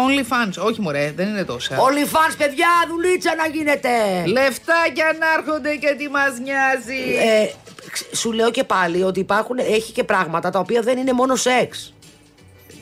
[0.03, 0.63] OnlyFans.
[0.67, 1.75] Όχι μωρέ, δεν είναι τόσα.
[1.77, 3.89] OnlyFans, παιδιά, δουλίτσα να γίνετε.
[4.25, 7.01] Λεφτάκια να έρχονται και τι μας νοιάζει.
[7.41, 7.49] Ε,
[7.91, 11.35] ξ- σου λέω και πάλι ότι υπάρχουν, έχει και πράγματα τα οποία δεν είναι μόνο
[11.35, 11.93] σεξ.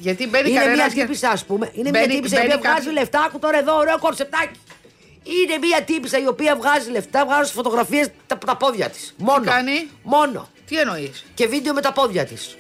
[0.06, 1.66] Γιατί μπαίνει Είναι μια κανένας και- τύπησα, ας πούμε.
[1.74, 3.20] Είναι μια Μπαίνει- τύπησα η μπαίνει οποία βγάζει κάποιος- λεφτά.
[3.28, 4.60] Άκου τώρα εδώ, ωραίο κορσεπτάκι.
[5.38, 9.14] Είναι μια τύπησα η οποία βγάζει λεφτά, βγάζει φωτογραφίες τα, τα πόδια της.
[9.18, 9.44] Μόνο.
[9.46, 10.48] κάνει; Μόνο.
[10.68, 12.58] Τι εννοείς; Και βίντεο με τα πόδια της.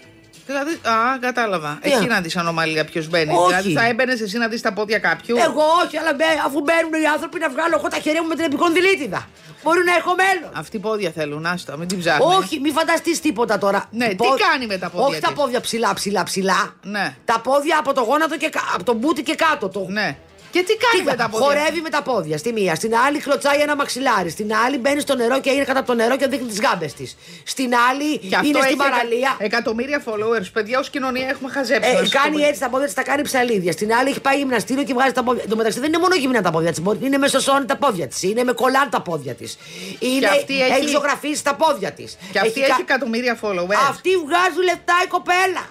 [0.47, 1.79] Δηλαδή, α, κατάλαβα.
[1.81, 3.33] Τι, Εκεί α; να δεις ανομαλία ποιος μπαίνει.
[3.33, 3.47] Όχι.
[3.47, 6.93] Δηλαδή, θα έμπαινες εσύ να δεις τα πόδια κάποιου; Εγώ όχι, αλλά μπε, αφού μπαίνουν
[7.03, 9.27] οι άνθρωποι να βγάλω εγώ τα χέρια μου με την επικονδυλίτιδα.
[9.63, 10.51] Μπορεί να έχω μέλλον.
[10.53, 12.35] Αυτοί πόδια θέλουν, άστα, μην την ψάχνεις.
[12.37, 13.85] Όχι, μην φανταστείς τίποτα τώρα.
[13.91, 16.73] Ναι, τι Πο- κάνει με τα πόδια Όχι τα της; πόδια ψηλά, ψηλά, ψηλά.
[16.83, 17.15] Ναι.
[17.25, 19.69] Τα πόδια από το γόνατο και κα- από το μπούτι και κάτω.
[19.69, 19.85] Το...
[19.89, 20.17] Ναι.
[20.53, 21.45] Και τι κάνει Τι με τα πόδια.
[21.47, 22.75] Χορεύει με τα πόδια στη μία.
[22.75, 24.29] Στην άλλη κλωτσάει ένα μαξιλάρι.
[24.29, 26.93] Στην άλλη μπαίνει στο νερό και είναι κατά από το νερό και δείχνει τις γάμπες
[26.93, 27.17] της.
[27.43, 29.35] Στην άλλη Και αυτό είναι έχει στην παραλία.
[29.39, 30.47] εκα- εκατομμύρια followers.
[30.53, 31.89] Παιδιά, ως κοινωνία έχουμε χαζέψει.
[31.89, 32.45] Ε, να σας το κάνει πω.
[32.47, 33.71] έτσι τα πόδια της, τα κάνει ψαλίδια.
[33.71, 35.41] Στην άλλη έχει πάει γυμναστήριο και βγάζει τα πόδια.
[35.43, 36.81] Εν τω μεταξύ δεν είναι μόνο γυμνά τα πόδια της.
[37.01, 38.23] Είναι με σωσόνι τα πόδια της.
[38.23, 39.57] Είναι με κολάν τα πόδια της.
[39.99, 42.17] Είναι αυτή έχει- έχει ζωγραφίσει τα πόδια της.
[42.31, 43.77] Και αυτή έχει εκατομμύρια followers.
[43.89, 45.63] Αυτή βγάζουν λεφτά η κοπέλα.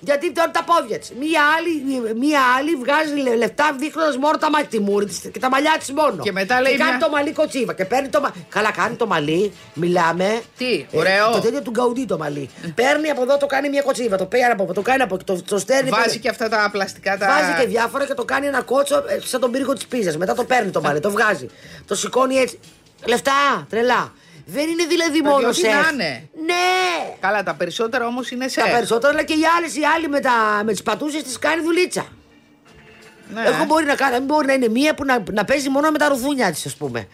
[0.00, 1.12] Γιατί τώρα τα πόδια της.
[1.18, 1.72] Μία άλλη,
[2.14, 5.74] μία άλλη βγάζει λε- λεφτά δείχνοντας μόνο τα μάτια τη μούρη της και τα μαλλιά
[5.78, 6.22] της μόνο.
[6.22, 8.46] Και μετά λέει κάνει μια- το μαλλί κοτσίβα και παίρνει το μαλλί.
[8.48, 10.40] Καλά, κάνει το μαλλί, μιλάμε.
[10.58, 11.30] Τι, ωραίο.
[11.30, 12.50] το τέτοιο του γκαουντί το μαλλί.
[12.74, 14.16] παίρνει από εδώ, το κάνει μια κοτσίβα.
[14.16, 15.88] Το παίρνει από εδώ, το κάνει από εκεί, το, το στέλνει.
[15.90, 17.26] Βάζει παίρνει- και αυτά τα πλαστικά τα.
[17.26, 20.16] Βάζει και διάφορα και το κάνει ένα κότσο ε, σαν τον πύργο της πίζας.
[20.16, 21.48] Μετά το παίρνει το μαλλί, το βγάζει.
[21.86, 22.58] Το σηκώνει έτσι.
[23.06, 24.12] Λεφτά, τρελά.
[24.50, 25.74] Δεν είναι δηλαδή Παιδιά, μόνο ό,τι σεξ.
[25.74, 26.28] να είναι.
[26.46, 27.16] Ναι!
[27.20, 28.60] Καλά, τα περισσότερα όμως είναι σε.
[28.60, 31.62] Τα περισσότερα αλλά και οι άλλες, οι άλλοι με, τα, με τις πατούσες τη κάνει
[31.62, 32.06] δουλίτσα.
[33.34, 33.42] Ναι.
[33.46, 36.08] Εγώ μπορεί να, κάνω, μπορεί να είναι μία που να, να παίζει μόνο με τα
[36.08, 37.08] ρουθούνια της, ας πούμε.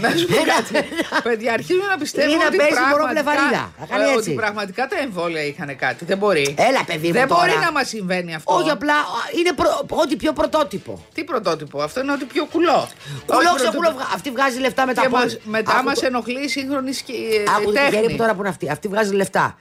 [0.00, 0.86] Να σου πω κάτι.
[1.22, 3.72] Παιδιά, αρχίζουμε να πιστεύω Είναι να ότι, παίζει μόνο πραγματικά, βλεφαρίδα.
[3.80, 4.18] Να κάνει ε, έτσι.
[4.18, 6.04] ότι πραγματικά τα εμβόλια είχαν κάτι.
[6.04, 6.54] Δεν μπορεί.
[6.58, 7.12] Έλα, παιδί μου.
[7.12, 7.40] Δεν τώρα.
[7.46, 8.54] μπορεί να μας συμβαίνει αυτό.
[8.54, 9.04] Όχι, απλά α,
[9.38, 11.04] είναι προ, ό,τι πιο πρωτότυπο.
[11.14, 12.88] Τι πρωτότυπο, αυτό είναι ότι πιο κουλό.
[13.26, 13.92] Κουλό Όχι ξεκουλό, πρωτότυπο.
[14.04, 15.24] βγα- αυτή βγάζει λεφτά με τα Και πόδια.
[15.26, 17.14] μας, μετά Άκου μας το- ενοχλεί η σύγχρονη σκη...
[17.56, 18.10] Άκου το χέρι τέχνη.
[18.10, 18.70] που τώρα που είναι αυτή.
[18.70, 19.58] Αυτή βγάζει λεφτά.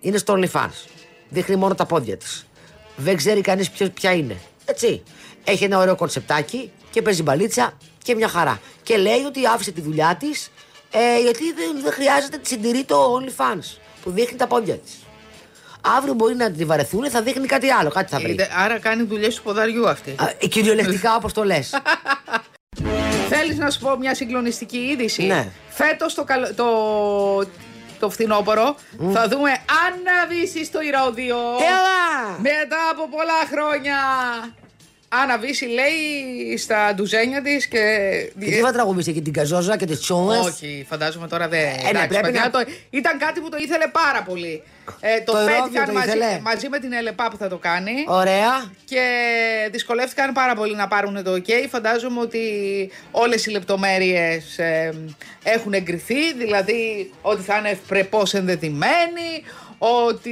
[0.00, 0.86] Είναι στο OnlyFans.
[1.28, 2.45] Δείχνει μόνο τα πόδια της.
[2.96, 4.36] Δεν ξέρει κανείς ποια είναι.
[4.64, 5.02] Έτσι.
[5.44, 8.60] Έχει ένα ωραίο κονσεπτάκι και παίζει μπαλίτσα και μια χαρά.
[8.82, 10.50] Και λέει ότι άφησε τη δουλειά της
[10.90, 14.92] ε, γιατί δεν, δεν χρειάζεται τη συντηρεί το OnlyFans που δείχνει τα πόδια της.
[15.96, 18.30] Αύριο μπορεί να τη βαρεθούν, θα δείχνει κάτι άλλο, κάτι θα βρει.
[18.32, 20.10] Είτε- Άρα κάνει δουλειές του ποδαριού αυτή.
[20.10, 21.70] Α, ε, Κυριολεκτικά όπως το λες.
[23.28, 25.48] Θέλεις να σου πω μια συγκλονιστική είδηση; Ναι.
[25.68, 26.64] Φέτος το, καλο- το,
[27.98, 28.76] το φθινόπωρο
[29.12, 29.50] θα δούμε
[29.86, 30.26] Άννα
[30.64, 31.36] στο Ηρώδιο.
[31.36, 32.38] Έλα!
[32.38, 33.96] Μετά από πολλά χρόνια.
[35.08, 37.78] Άννα Βύση λέει στα ντουζένια της και.
[38.40, 40.38] Και τι θα τραγουδίσει και την καζόζα και τις τσόμε.
[40.38, 41.60] Όχι, φαντάζομαι τώρα δεν.
[41.60, 44.62] ναι, εντάξει, πρέπει παιδιά, να- το- Ήταν κάτι που το ήθελε πάρα πολύ.
[45.00, 47.56] Ε, το Το Ηρώδιο πέτυχαν το μαζί, ήθελε; μαζί με την Ελεπά που θα το
[47.56, 47.92] κάνει.
[48.06, 48.70] Ωραία.
[48.84, 49.02] Και
[49.70, 51.50] δυσκολεύτηκαν πάρα πολύ να πάρουν το OK.
[51.70, 52.40] Φαντάζομαι ότι
[53.10, 54.92] όλες οι λεπτομέρειες ε,
[55.42, 59.42] έχουν εγκριθεί, δηλαδή ότι θα είναι ευπρεπώς ενδεδειμένοι,
[59.78, 60.30] ότι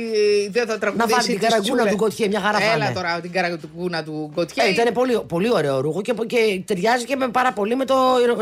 [0.51, 1.91] δεν θα τραγουδήσει βάλει την τις καραγκούνα τσούλες.
[1.93, 2.95] του Γκοτιέ, μια χαρά θα Έλα είναι.
[2.95, 4.65] τώρα την καραγκούνα του Γκοτιέ.
[4.65, 7.95] Ε, ήταν πολύ, πολύ ωραίο ρούχο και, και ταιριάζει και με πάρα πολύ με το,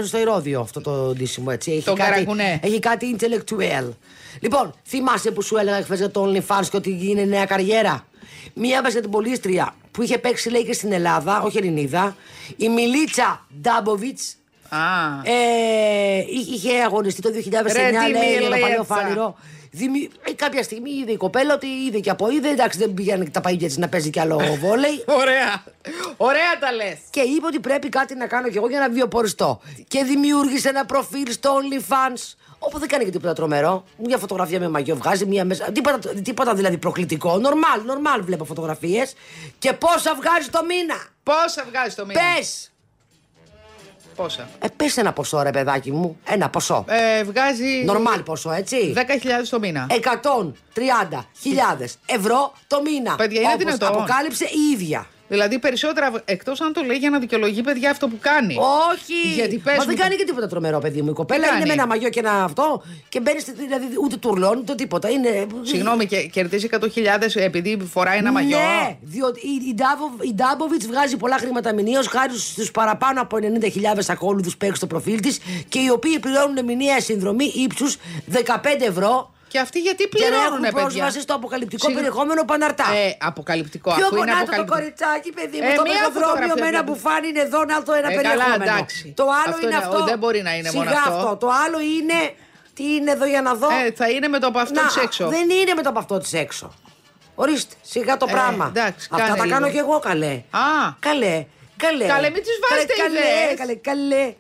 [0.03, 1.47] στο ηρώδιο αυτό το ντύσιμο.
[1.51, 1.71] Έτσι.
[1.73, 2.61] Έχει Το κάτι, καραγκουνέ.
[2.63, 3.89] Έχει κάτι intellectual.
[4.41, 8.07] Λοιπόν, θυμάσαι που σου έλεγα χθες για το OnlyFans και ότι είναι νέα καριέρα;
[8.55, 12.17] Μία μπασκετμπολίστρια που είχε παίξει λέει και στην Ελλάδα, όχι Ελληνίδα,
[12.57, 14.35] η Μιλίτσα Ντάμποβιτς.
[14.69, 14.79] Α,
[15.23, 18.61] Ε, είχε αγωνιστεί το 2009 Ρε, τι λέει για το Μιλίτσα.
[18.61, 19.37] παλιό φάνηρο.
[19.75, 20.09] Δημι...
[20.23, 22.49] Ε, κάποια στιγμή είδε η κοπέλα ότι είδε και από είδε.
[22.49, 25.05] Εντάξει, δεν πήγαινε τα παγίδια τη να παίζει κι άλλο βόλεϊ.
[25.07, 25.65] ωραία.
[26.17, 26.99] Ωραία τα λες.
[27.11, 29.61] Και είπε ότι πρέπει κάτι να κάνω κι εγώ για να βιοποριστώ.
[29.89, 32.35] Και δημιούργησε ένα προφίλ στο OnlyFans.
[32.59, 33.85] Όπου δεν κάνει και τίποτα τρομερό.
[33.97, 35.73] Μια φωτογραφία με μαγιό βγάζει, μια μέσα.
[35.73, 37.39] Τίποτα, τίποτα δηλαδή προκλητικό.
[37.39, 39.15] Νορμάλ, νορμάλ βλέπω φωτογραφίες.
[39.59, 40.97] Και πόσα βγάζει το μήνα.
[41.23, 42.72] Πόσα βγάζει το μήνα; Πες!
[44.23, 46.17] Πόσα; Ε, πες ένα ποσό, ρε παιδάκι μου.
[46.25, 46.85] Ένα ποσό.
[46.89, 48.93] Ε, βγάζει Νορμάλ ποσό, έτσι.
[48.97, 49.87] 10.000 το μήνα.
[49.91, 53.15] 130.000 ευρώ το μήνα.
[53.15, 53.89] Παιδιά, είναι Όπως δυνατόν.
[53.89, 55.07] αποκάλυψε η ίδια.
[55.33, 58.57] Δηλαδή περισσότερα εκτός αν το λέει για να δικαιολογεί παιδιά αυτό που κάνει.
[58.93, 59.35] Όχι!
[59.35, 61.11] Γιατί πες Μα μου δεν το- κάνει και τίποτα τρομερό, παιδί μου.
[61.11, 63.53] Η κοπέλα κάνει; είναι με ένα μαγιό και ένα αυτό και μπαίνει στη.
[63.53, 65.09] Δηλαδή ούτε τουρλώνει ούτε τίποτα.
[65.11, 65.47] Είναι.
[65.63, 70.87] Συγγνώμη, και κερδίζει 100.000 επειδή φοράει ένα μαγιό; Ναι, διότι η, η, Ντάβο- η Ντάμποβιτς
[70.87, 75.39] βγάζει πολλά χρήματα μηνύως χάρη στους παραπάνω από 90.000 ακόλουθους που έχει στο προφίλ της
[75.69, 80.49] και οι οποίοι πληρώνουν μηνύα συνδρομή ύψους 15 ευρώ Και αυτοί γιατί Για να πληρώνουν,
[80.53, 82.85] έχουν παιδιά; πρόσβαση στο αποκαλυπτικό Συγγνώ- περιεχόμενο παναρτά.
[83.05, 83.91] Ε, αποκαλυπτικό.
[83.95, 84.75] Πιο αφού είναι γονάτο το αποκαλυπτικό.
[84.79, 85.69] κοριτσάκι, παιδί μου.
[85.71, 86.93] Ε, το μία πεζοδρόμιο φωτογραφία με ένα βλέπω.
[86.93, 88.63] μπουφάν είναι εδώ, να το ένα Ε, καλά, περιεχόμενο.
[88.71, 89.05] εντάξει.
[89.21, 89.99] Το άλλο Αυτό είναι είναι- αυτό.
[90.11, 91.29] δεν μπορεί να είναι μόνο Σιγά αυτό.
[91.43, 92.19] Το άλλο είναι.
[92.77, 94.97] Τι είναι εδώ για να δω; Ε, θα είναι με το από αυτό Να, της
[95.07, 95.25] έξω.
[95.37, 96.67] Δεν είναι με το από αυτό της έξω.
[97.35, 98.67] Ορίστε, σιγά το Ε, πράγμα.
[98.75, 99.71] εντάξει, Αυτά κάνε τα κάνω λίγο.
[99.77, 100.35] κι εγώ καλέ.
[100.51, 100.67] Α,
[101.09, 101.37] Καλέ,
[101.85, 102.07] καλέ.
[102.15, 103.59] Καλέ, μην τις βάζετε καλέ, ιδέες.
[103.61, 104.35] καλέ, καλέ.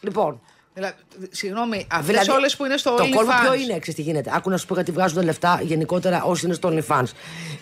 [0.00, 0.40] Λοιπόν,
[0.74, 0.94] δηλαδή,
[1.30, 3.60] συγγνώμη, αυτές Δηλαδή, όλες που είναι στο Το κόλπο ποιο OnlyFans.
[3.60, 4.30] είναι, ξέρεις τι γίνεται.
[4.34, 7.04] Άκου να σου πω γιατί βγάζουν λεφτά γενικότερα όσοι είναι στο OnlyFans.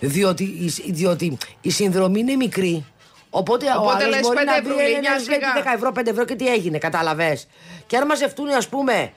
[0.00, 2.84] Διότι, η- διότι η συνδρομή είναι μικρή.
[3.30, 5.52] Οπότε, ο Οπότε άλλος λες μπορεί πέντε να ευρώ, δει λέει, ένα μια βλέπει σιγά.
[5.54, 7.46] 10 ευρώ, 5 ευρώ και τι έγινε, κατάλαβες.
[7.86, 9.12] Και αν μαζευτούν, ας πούμε,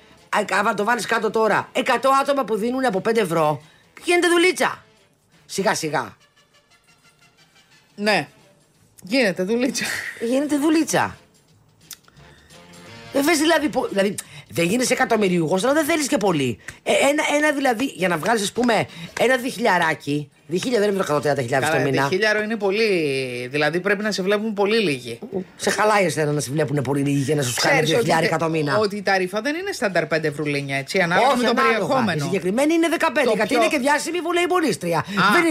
[0.65, 3.61] αν το βάλεις κάτω τώρα, 100 άτομα που δίνουν από 5 ευρώ,
[4.03, 4.83] γίνεται δουλίτσα.
[5.45, 6.17] Σιγά σιγά.
[7.95, 8.27] Ναι.
[9.03, 9.85] Γίνεται δουλίτσα.
[10.29, 11.17] Γίνεται δουλίτσα.
[13.13, 14.15] Δεν θες δηλαδή, πο- δηλαδή
[14.49, 16.57] δεν γίνεσαι εκατομμυριούχος, αλλά δεν θέλεις και πολύ.
[16.83, 18.87] Ε, ένα, ένα δηλαδή, για να βγάλεις, ας πούμε,
[19.19, 20.29] ένα διχιλιαράκι.
[20.51, 22.07] Διχίλια δεν είναι με το 130.000 το Καλά, μήνα.
[22.09, 22.87] χίλιαρο είναι πολύ.
[23.51, 25.19] Δηλαδή πρέπει να σε βλέπουν πολύ λίγοι.
[25.55, 28.37] Σε χαλάει εσένα να σε βλέπουν πολύ λίγοι για να σου κάνει Ξέρεις 2.000 ότι,
[28.37, 28.77] το μήνα.
[28.77, 31.75] ότι η ταρίφα δεν είναι στάνταρ 5 ευρουλίνια, έτσι, ανάλογα Όχι, με το ανάλογα.
[31.75, 32.23] Η περιεχόμενο.
[32.23, 34.97] συγκεκριμένη είναι 15, Το γιατί πιο- είναι και διάσημη βολεϊμπολίστρια.
[34.97, 35.03] Α,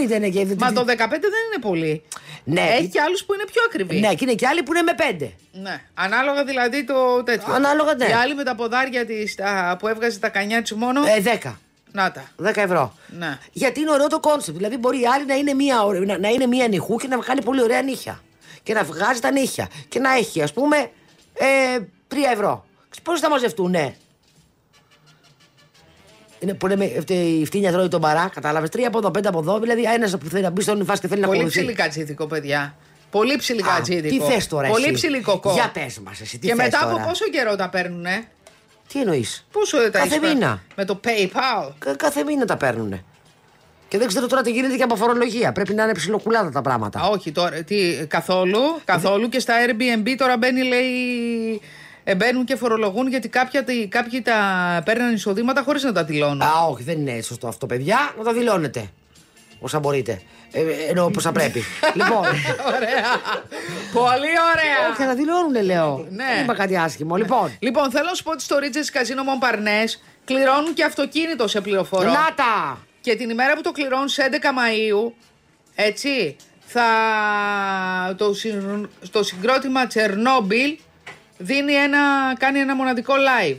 [0.09, 0.55] Δεν είναι και.
[0.59, 2.03] Μα το 15 δεν είναι πολύ.
[2.43, 2.61] Ναι.
[2.77, 3.99] Έχει και άλλους που είναι πιο ακριβοί.
[3.99, 5.31] Ναι, και είναι και άλλοι που είναι με 5.
[5.51, 5.81] Ναι.
[5.93, 7.53] Ανάλογα δηλαδή το τέτοιο.
[7.53, 8.05] Ανάλογα, ναι.
[8.05, 9.35] Η άλλη με τα ποδάρια της
[9.79, 10.99] που έβγαζε τα κανιά της μόνο.
[11.17, 11.59] Ε, 10.
[11.91, 12.23] Να τα.
[12.43, 12.93] 10 ευρώ.
[13.07, 13.37] Ναι.
[13.51, 14.57] Γιατί είναι ωραίο το concept.
[14.57, 17.17] Δηλαδή, μπορεί η άλλη να είναι μία, ωρα- να, να είναι μία νυχού και να
[17.17, 18.21] κάνει πολύ ωραία νύχια.
[18.63, 19.67] Και να βγάζει τα νύχια.
[19.89, 20.77] Και να έχει, ας πούμε,
[21.33, 22.65] ε, 3 ευρώ.
[23.03, 23.95] Πώς θα μαζευτούν, ναι.
[26.39, 28.69] Είναι που λέμε, αυτή η φτύνια τρώει τον παρά, κατάλαβες.
[28.69, 29.59] Τρία από εδώ, πέντε από εδώ.
[29.59, 31.59] Δηλαδή, ένας που θέλει να μπει στον υφάστη και θέλει να Πολύ ακολουθεί.
[31.59, 32.75] ψηλή κατσίδικο, παιδιά.
[33.11, 34.25] Πολύ ψηλή Α, κατσίδικο.
[34.27, 35.51] Τι θες τώρα, Πολύ εσύ; ψηλή κοκό.
[35.53, 36.39] Για πες μας, εσύ.
[36.39, 38.27] Τι και θες μετά τώρα; από πόσο καιρό τα παίρνουνε;
[38.93, 40.61] Τι εννοείς; Πόσο τα Κάθε έχεις πάρει; μήνα.
[40.75, 43.01] Με το PayPal; Κάθε μήνα τα παίρνουν.
[43.87, 45.51] Και δεν ξέρω τώρα τι γίνεται και από φορολογία.
[45.51, 46.99] Πρέπει να είναι ψιλοκουλάδα τα πράγματα.
[46.99, 47.63] Α, όχι τώρα.
[47.63, 48.59] Τι, καθόλου.
[48.85, 51.61] Καθόλου και στα Airbnb τώρα μπαίνει, λέει.
[52.03, 54.35] ε, Μπαίνουν και φορολογούν γιατί κάποια, τι- κάποιοι τα
[54.85, 56.41] παίρνουν εισοδήματα χωρίς να τα δηλώνουν.
[56.41, 58.13] Α, όχι, δεν είναι σωστό αυτό, παιδιά.
[58.17, 58.89] Να τα δηλώνετε.
[59.59, 60.21] Όσα μπορείτε.
[60.51, 61.63] Ε, εννοώ πόσα πρέπει.
[61.99, 62.25] λοιπόν.
[62.75, 63.05] Ωραία.
[63.93, 64.89] Πολύ ωραία.
[64.91, 66.07] Όχι, να τα δηλώνουν, λέω.
[66.09, 66.25] Ναι.
[66.33, 67.15] Δεν είπα κάτι άσχημο.
[67.15, 67.57] Λοιπόν.
[67.59, 72.03] Λοιπόν, θέλω να σου πω ότι στο Ridges Casino Montparnasse κληρώνουν και αυτοκίνητο σε πληροφορώ.
[72.11, 72.77] Νάτα!
[73.01, 75.11] Και την ημέρα που το κληρώνουν σε 11 Μαΐου,
[75.75, 76.35] έτσι,
[76.65, 76.85] θα
[78.17, 80.77] το, συν- το συγκρότημα Τσερνόμπιλ
[81.37, 81.99] δίνει ένα,
[82.39, 83.57] κάνει ένα μοναδικό live.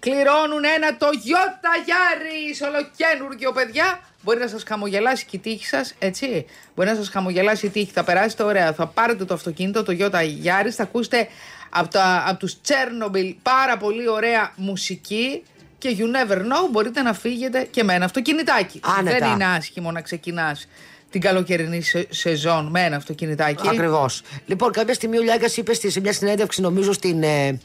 [0.00, 4.00] Κληρώνουν ένα Toyota Yaris ολοκένουργιο, παιδιά.
[4.22, 6.46] Μπορεί να σας χαμογελάσει και η τύχη σας, έτσι.
[6.74, 7.90] Μπορεί να σας χαμογελάσει η τύχη.
[7.92, 8.72] Θα περάσετε ωραία.
[8.72, 10.70] Θα πάρετε το αυτοκίνητο, το Toyota Yaris.
[10.76, 11.28] Θα ακούσετε
[11.70, 15.42] από, τα, από τους Chernobyl πάρα πολύ ωραία μουσική.
[15.78, 18.80] Και you never know, μπορείτε να φύγετε και με ένα αυτοκινητάκι.
[18.98, 19.18] Άνετα.
[19.18, 20.68] Δεν είναι άσχημο να ξεκινάς
[21.10, 23.68] την καλοκαιρινή σε- σεζόν με ένα αυτοκινητάκι.
[23.68, 24.22] Ακριβώς.
[24.46, 27.22] Λοιπόν, κάποια στιγμή ο Λιάγκας είπε στη- σε μια συνέντευξη, νομίζω στην.
[27.22, 27.60] ε,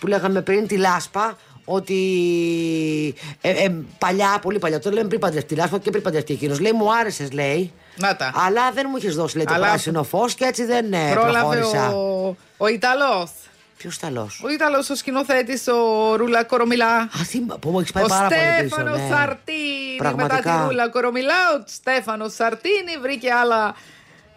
[0.00, 5.54] που λέγαμε πριν, τη Λάσπα, ότι ε, ε, παλιά, πολύ παλιά, το λέμε πριν παντρευτεί
[5.54, 6.60] η Λάσπα και πριν παντρευτεί εκείνος.
[6.60, 7.72] Λέει, μου άρεσες, λέει.
[7.96, 8.32] Να τα.
[8.46, 11.56] Αλλά δεν μου είχες δώσει, λέει, το Αλλά- πράσινο φως και έτσι δεν ε, Πρόλαβε
[11.56, 11.88] προχώρησα.
[11.94, 13.30] ο, ο Ιταλός.
[13.76, 14.28] Ποιος ταλό.
[14.44, 16.96] Ο Ιταλός ο σκηνοθέτης, ο Ρούλα Κορομιλά.
[16.96, 18.74] Α, θύμα, που μου έχεις πάει Ο πάρα πολύ πίσω.
[18.74, 19.08] Στέφανος ναι.
[19.14, 20.36] Σαρτίνη Πραγματικά.
[20.44, 21.34] μετά τη Ρούλα Κορομιλά.
[21.58, 23.74] Ο Στέφανος Σαρτίνη βρήκε άλλα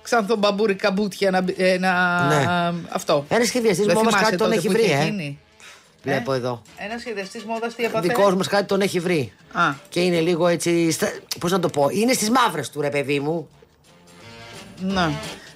[0.02, 1.42] ξανθομπαμπούρι καμπούτια να.
[1.42, 2.74] μπει- ε, να Ναι.
[2.90, 3.26] Αυτό.
[3.30, 5.36] Ένα σχεδιαστής Δεν μου όμως θυμάσαι κάτι τον τότε έχει που βρει, είχε ε.
[6.04, 6.16] Γίνει.
[6.16, 6.62] Βλέπω εδώ.
[6.78, 8.08] Ένας σχεδιαστής μόδας τι έπαθε.
[8.08, 9.34] Δικός μας κάτι τον έχει βρει.
[9.52, 9.74] Α.
[9.90, 10.98] Και είναι λίγο έτσι.
[11.40, 13.50] Πώς να το πω, είναι στις μαύρες του ρε παιδί μου.
[14.82, 15.10] Ναι.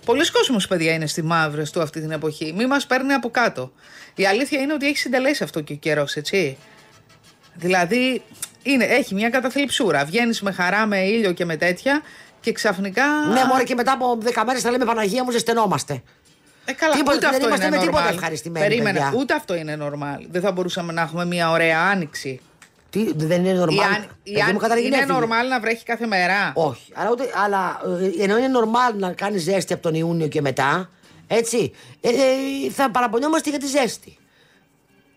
[0.06, 2.53] Πολλοί κόσμος, παιδιά, είναι στη μαύρες του αυτή την εποχή.
[2.58, 3.71] Μη μας παίρνει από κάτω.
[4.15, 6.58] Η αλήθεια είναι ότι έχει συντελέσει αυτό και ο καιρός, έτσι.
[7.53, 8.21] Δηλαδή,
[8.63, 10.06] είναι, έχει μια καταθλιψούρα.
[10.06, 12.01] Βγαίνεις με χαρά, με ήλιο και με τέτοια
[12.39, 13.06] και ξαφνικά.
[13.34, 16.03] Ναι, μωρέ και μετά από 10 μέρες θα λέμε Παναγία μου, ζεσθενόμαστε.
[16.65, 18.13] Ε, καλά, Τίποτα, ούτε δεν αυτό είμαστε είναι με τίποτα normal.
[18.13, 19.13] ευχαριστημένοι, Περίμενε, παιδιά.
[19.19, 20.26] ούτε αυτό είναι normal.
[20.32, 22.39] Δεν θα μπορούσαμε να έχουμε μια ωραία άνοιξη.
[22.89, 23.84] Τι, δεν είναι Η normal.
[23.95, 25.17] αν- η Παιδί αν- μου, καταρχήν είναι έφυγε.
[25.21, 26.52] normal να βρέχει κάθε μέρα.
[26.56, 26.91] Όχι.
[26.93, 27.82] Αλλά, ούτε, αλλά
[28.19, 30.89] ε, ενώ είναι normal να κάνει ζέστη από τον Ιούνιο και μετά,
[31.28, 31.71] έτσι,
[32.02, 34.17] ε, ε, θα παραπονιόμαστε για τη ζέστη.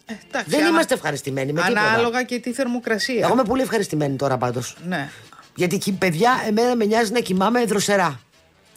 [0.07, 1.81] Ε, εντάξει, δεν ανα- είμαστε ευχαριστημένοι με τίποτα.
[1.81, 3.21] Ανάλογα και τη θερμοκρασία.
[3.25, 4.77] Εγώ είμαι πολύ ευχαριστημένη τώρα πάντως.
[4.87, 5.09] Ναι.
[5.55, 8.21] Γιατί κι- παιδιά, εμένα με νοιάζει να κοιμάμαι δροσερά.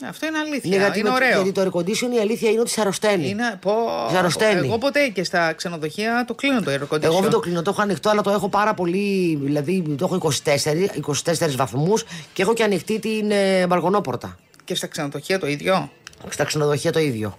[0.08, 0.62] Αυτό είναι αλήθεια.
[0.64, 1.42] Είναι Είναι, γιατί, με- ωραίο.
[1.42, 3.30] γιατί το air condition η αλήθεια είναι ότι σε αρρωσταίνει.
[3.30, 3.72] Είναι, πω,
[4.10, 4.68] Σε αρρωσταίνει.
[4.68, 7.04] Εγώ ποτέ και στα ξενοδοχεία το κλείνω το air condition.
[7.04, 9.40] Εγώ δεν το κλείνω, το έχω ανοιχτό, αλλά το έχω πάρα πολύ.
[9.42, 10.90] Δηλαδή το έχω 24,
[11.26, 14.38] 24 βαθμούς και έχω και ανοιχτή την ε, μπαλκονόπορτα.
[14.64, 15.92] Και στα ξενοδοχεία το ίδιο;
[16.30, 17.38] Στα ξενοδοχεία το ίδιο.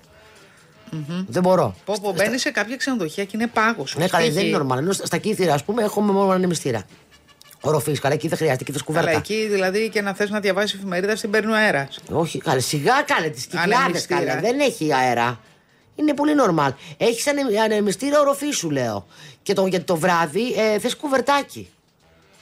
[1.26, 1.74] Δεν μπορώ.
[1.84, 3.94] Πω, πω, μπαίνει σε κάποια ξενοδοχεία και είναι πάγος.
[3.98, 4.76] Ναι, καλά, δεν είναι normal.
[4.76, 6.82] Ενώ στα στα κύθυρα, ας πούμε, έχουμε μόνο ανεμιστήρα.
[7.62, 9.18] Οροφή, καλά, εκεί δεν χρειάζεται, εκεί δεν Αλλά κουβέρτα.
[9.18, 11.98] εκεί δηλαδή και να θες να διαβάσεις εφημερίδα στην παίρνει ο αέρας.
[12.12, 14.20] Όχι, καλά, σιγά κάνε τις κυκλάδες, Ανεμιστήρα.
[14.20, 14.40] καλά.
[14.40, 15.40] Δεν έχει αέρα.
[15.96, 16.70] Είναι πολύ normal.
[16.96, 17.24] Έχεις
[17.64, 19.06] ανεμιστήρα οροφή, σου λέω.
[19.42, 20.42] Και το, γιατί το βράδυ
[20.74, 21.68] ε, θες κουβερτάκι.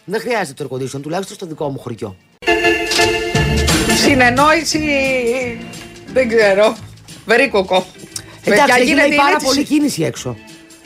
[0.05, 2.17] Δεν χρειάζεται το air condition, τουλάχιστον στο δικό μου χωριό.
[4.03, 4.81] Συνεννόηση.
[6.13, 6.77] Δεν ξέρω.
[7.27, 7.75] Βερίκοκο.
[7.77, 10.37] Εντάξει, Παιδιά, έχει γίνεται λέει, πάρα είναι της- πολύ κίνηση έξω.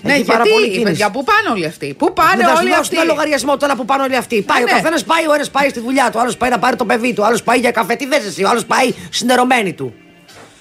[0.03, 0.85] Ναι, έχει πάρα γιατί, πολύ κίνηση.
[0.85, 3.57] παιδιά, πού πάνε όλοι αυτοί; Πού πάνε Δεν θα σου όλοι δώσω αυτοί; ένα λογαριασμό
[3.57, 4.43] τώρα που πάνε όλοι αυτοί.
[4.43, 4.71] Πάει ο ναι.
[4.71, 7.12] καθένας πάει, ο ένας πάει στη δουλειά του, ο άλλος πάει να πάρει το παιδί
[7.12, 7.95] του, ο άλλος πάει για καφέ.
[7.95, 9.95] Τι δες εσύ, ο άλλος πάει συνερωμένη του.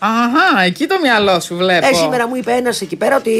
[0.03, 1.87] Αχα, εκεί το μυαλό σου βλέπω.
[1.87, 3.31] Ε, σήμερα μου είπε ένας εκεί πέρα ότι.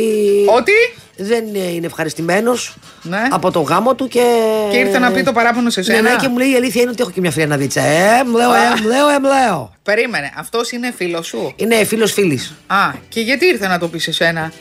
[0.55, 0.71] Ότι;
[1.15, 3.27] Δεν είναι ευχαριστημένος Ναι.
[3.31, 4.23] από το γάμο του και.
[4.71, 6.81] Και ήρθε να πει το παράπονο σε Ναι, σένα; ναι, και μου λέει η αλήθεια
[6.81, 7.81] είναι ότι έχω και μια φιλένα δίτσα.
[7.81, 9.75] Ε, μου λέω, ε, μου λέω, ε, μου λέω.
[9.83, 12.53] Περίμενε, αυτός είναι φίλος σου; Είναι φίλος φίλης.
[12.67, 12.75] Α,
[13.09, 14.51] και γιατί ήρθε να το πει σε σένα;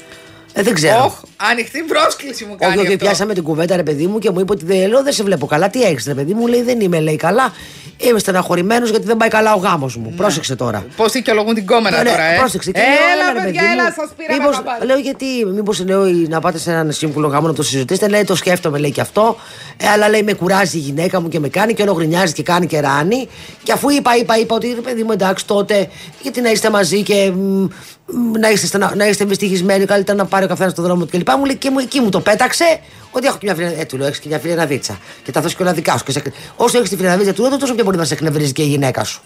[0.53, 1.05] Ε, δεν ξέρω.
[1.05, 3.05] Όχ, ανοιχτή πρόσκληση μου κάνει Όχι, όχι, αυτό.
[3.05, 5.46] πιάσαμε την κουβέντα, ρε παιδί μου, και μου είπε ότι δεν, λέω, δεν σε βλέπω
[5.46, 5.68] καλά.
[5.70, 7.53] Τι έχεις, ρε παιδί μου, λέει δεν είμαι, λέει καλά.
[7.96, 10.12] Είμαι στεναχωρημένος γιατί δεν πάει καλά ο γάμος μου.
[10.16, 10.87] Πρόσεξε τώρα.
[10.96, 12.70] Πώς δικαιολογούν την κόμενα Ναι, τώρα, ε; Πρόσεξε.
[12.70, 14.87] Και έλα, λέω, ρε παιδιά, παιδί μου, έλα, σας πήραμε μήπως- χαμπάρι.
[14.87, 18.09] Λέω γιατί, μήπως λέω να πάτε σε έναν σύμβουλο γάμο να το συζητήσετε.
[18.09, 19.37] Λέει το σκέφτομαι, λέει και αυτό.
[19.76, 22.42] Ε, αλλά λέει με κουράζει η γυναίκα μου και με κάνει και όλο γκρινιάζει και
[22.42, 23.29] κάνει και ράνει.
[23.62, 25.88] Και αφού είπα, είπα, είπα ότι ρε παιδί μου εντάξει τότε,
[26.22, 27.66] γιατί να είστε μαζί και μ,
[28.07, 31.11] μ, να είστε, στενα, να είστε ευαισθητισμένοι, καλύτερα να πάρει ο καθένας το δρόμο του
[31.11, 31.30] κλπ.
[31.37, 33.83] Μου λέει και μου, εκεί μου το πέταξε ότι έχω και μια φιλεναδίτσα.
[33.83, 34.99] Ε, του λέω, έχεις και μια φιλεναδίτσα.
[35.25, 36.05] Και τα θες και όλα δικά σου.
[36.05, 36.23] Και σε...
[36.57, 39.05] Όσο έχεις τη φιλεναδίτσα του, λέω, τόσο πιο πολύ να σε εκνευρίζει και η γυναίκα
[39.05, 39.21] σου.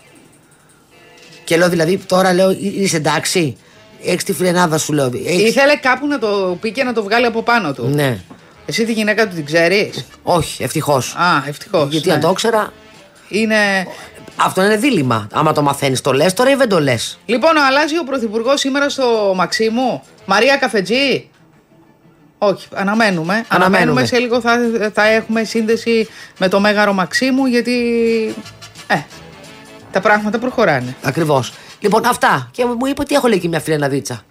[1.44, 3.56] Και λέω δηλαδή, τώρα λέω, «Ε, είσαι εντάξει.
[4.04, 5.10] Έχεις τη φιλενάδα σου, λέω.
[5.26, 5.48] Έχεις...
[5.48, 7.86] Ήθελε κάπου να το πει και να το βγάλει από πάνω του.
[7.86, 8.20] Ναι.
[8.66, 11.14] Εσύ τη γυναίκα του την ξέρεις; Όχι, ευτυχώς.
[11.14, 11.88] Α, ευτυχώς.
[11.90, 12.72] Γιατί αν το ήξερα.
[13.28, 13.56] Είναι.
[14.36, 15.28] Αυτό είναι δίλημα.
[15.32, 17.18] Άμα το μαθαίνεις, το λες τώρα ή δεν το λες.
[17.26, 20.02] Λοιπόν, αλλάζει ο πρωθυπουργός σήμερα στο Μαξίμου.
[20.24, 21.28] Μαρία Καφετζή.
[22.38, 23.44] Όχι, αναμένουμε.
[23.48, 24.04] Αναμένουμε.
[24.04, 24.58] Σε λίγο θα,
[24.92, 27.74] θα έχουμε σύνδεση με το Μέγαρο Μαξίμου γιατί.
[28.86, 28.96] Ε,
[29.92, 30.96] τα πράγματα προχωράνε.
[31.02, 31.52] Ακριβώς.
[31.80, 32.48] Λοιπόν, αυτά.
[32.50, 34.24] Και μου είπε ότι έχω λέει και μια φιλεναδίτσα.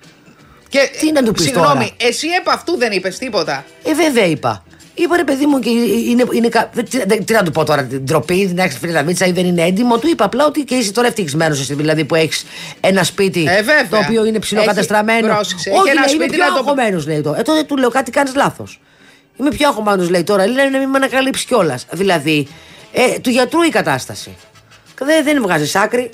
[0.69, 3.65] Και, Τι να του πεις Συγγνώμη, τώρα; εσύ επ' αυτού δεν είπες τίποτα.
[3.83, 4.63] Ε, βέβαια είπα.
[4.95, 6.23] Είπα ρε παιδί μου και είναι.
[6.33, 9.25] είναι κα- δεν- τι, δεν- τι να του πω τώρα, την ντροπή, την έχει φιλεναδίτσα
[9.25, 9.97] ή δεν είναι έντιμο.
[9.97, 12.45] Του είπα απλά ότι και είσαι τώρα ευτυχισμένος εσύ, δηλαδή που έχεις
[12.79, 13.87] ένα σπίτι Ε, βέβαια.
[13.89, 15.25] το οποίο είναι ψηλοκατεστραμμένο.
[15.25, 17.33] Έχει- πρόσεξε, έχει Όχι, ένα λέει, είμαι σπίτι πιο να το- αγχωμένος, λέει το.
[17.37, 18.79] Ε, τότε του λέω κάτι κάνεις λάθος.
[19.39, 20.47] Είμαι πιο αγχωμένος, λέει τώρα.
[20.47, 21.85] Λέει να μην με ανακαλύψεις κιόλας.
[21.91, 22.47] Δηλαδή,
[22.91, 24.35] ε, του γιατρού η κατάσταση.
[24.99, 26.09] Δεν, δεν βγάζεις άκρη.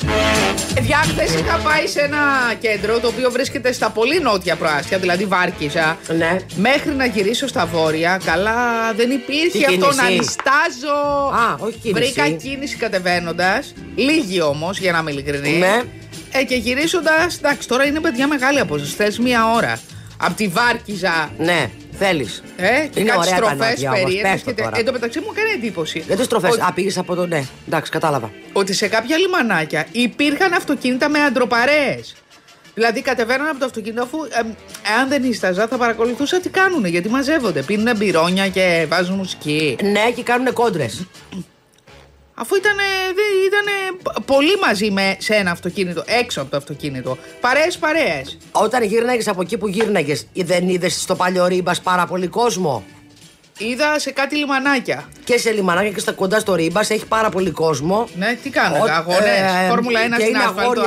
[0.74, 5.26] Παιδιά, χθε είχα πάει σε ένα κέντρο το οποίο βρίσκεται στα πολύ νότια προάστια, δηλαδή
[5.26, 5.98] Βάρκιζα.
[6.18, 6.38] Ναι.
[6.56, 11.28] Μέχρι να γυρίσω στα βόρεια, καλά δεν υπήρχε Τι αυτό κίνηση; να νιστάζω.
[11.32, 12.12] Α, όχι κίνηση.
[12.12, 13.74] Βρήκα κίνηση κατεβαίνοντας.
[13.96, 15.58] Λίγη όμως, για να είμαι ειλικρινή.
[15.58, 15.82] Ναι.
[16.32, 18.96] Ε, και γυρίζοντας, εντάξει, τώρα είναι παιδιά μεγάλη απόσταση.
[18.96, 19.80] Θες μία ώρα.
[20.18, 21.30] Από τη Βάρκιζα.
[21.38, 22.44] Ναι, θέλεις.
[22.58, 24.32] Ε, και Είναι κάτι ωραία τα στροφέ νότια όμως, περίεργε.
[24.32, 24.78] πες το τώρα.
[24.78, 26.00] Εν τω μεταξύ μου έκανε εντύπωση.
[26.08, 26.52] Δεν τι τροφές.
[26.52, 27.26] ότι- Α, πήγε από το.
[27.28, 28.32] Ναι, εντάξει, κατάλαβα.
[28.54, 32.16] ότι σε κάποια λιμανάκια υπήρχαν αυτοκίνητα με αντροπαρέες.
[32.74, 34.48] Δηλαδή κατεβαίναν από το αυτοκίνητο αφού εμ,
[34.98, 37.62] εάν δεν ίσταζα θα παρακολουθούσα τι κάνουν γιατί μαζεύονται.
[37.62, 39.78] Πίνουν μπυρόνια και βάζουν μουσική.
[39.84, 41.06] Ναι, και κάνουν κόντρες.
[42.42, 42.76] Αφού ήταν
[43.48, 47.18] ήτανε πολύ μαζί με, σε ένα αυτοκίνητο, έξω από το αυτοκίνητο.
[47.42, 48.38] Παρέες, παρέες.
[48.52, 52.84] Όταν γύρναγες από εκεί που γύρναγες, δεν είδες στο παλιό ρίμπας πάρα πολύ κόσμο;
[53.58, 55.10] Είδα σε κάτι λιμανάκια.
[55.24, 58.08] Και σε λιμανάκια και στα κοντά στο ρίμπας έχει πάρα πολύ κόσμο.
[58.16, 60.82] Ναι, τι κάνουν, Ο- αγώνες, ε, Φόρμουλα 1 και στην είναι άσφαλτο.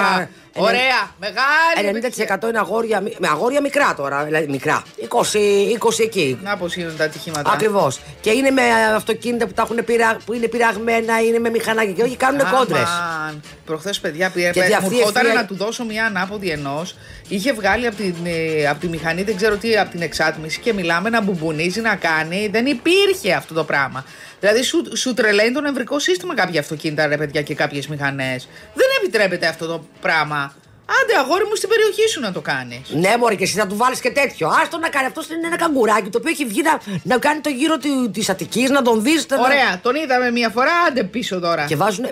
[0.57, 1.89] Αγόρια, α, ε, Ωραία, μεγάλη.
[1.99, 2.39] επιτυχία.
[2.41, 4.25] 90% είναι αγόρια, μι- με αγόρια μικρά τώρα.
[4.25, 4.83] Δηλαδή μικρά.
[5.09, 6.39] 20, 20 εκεί.
[6.43, 7.51] Να πώς είναι τα ατυχήματα.
[7.53, 8.01] Ακριβώς.
[8.21, 8.63] Και είναι με
[8.95, 10.17] αυτοκίνητα που, τα έχουν πειρα...
[10.25, 12.83] που είναι πειραγμένα, είναι με μηχανάκια και όχι κάνουν κόντρες.
[12.89, 13.43] Αμάν.
[13.67, 14.51] Προχθές, παιδιά, πήρε.
[14.51, 16.97] Και μου αυτή η ερχόταν ευθεία- να του δώσω μια ανάποδη ενός.
[17.29, 20.73] Είχε βγάλει από, την, ε, από τη μηχανή, δεν ξέρω τι, από την εξάτμιση και
[20.73, 22.49] μιλάμε να μπουμπουνίζει, να κάνει.
[22.53, 24.05] Δεν υπήρχε αυτό το πράγμα.
[24.43, 28.49] Δηλαδή, σου, σου τρελαίνει το νευρικό σύστημα κάποια αυτοκίνητα, ρε παιδιά, και κάποιες μηχανές.
[28.75, 30.55] Δεν επιτρέπεται αυτό το πράγμα.
[31.03, 32.81] Άντε, αγόρι μου, στην περιοχή σου να το κάνεις.
[32.91, 34.49] Ναι, Μωρή, και εσύ θα του βάλεις και τέτοιο.
[34.63, 35.07] Άστο να κάνει.
[35.07, 37.77] Αυτό είναι ένα καγκουράκι το οποίο έχει βγει να, να κάνει το γύρο
[38.13, 39.27] τη Αττικής, να τον δεις.
[39.45, 41.65] Ωραία, τον είδαμε μια φορά, άντε πίσω τώρα.
[41.65, 42.07] Και βάζουν.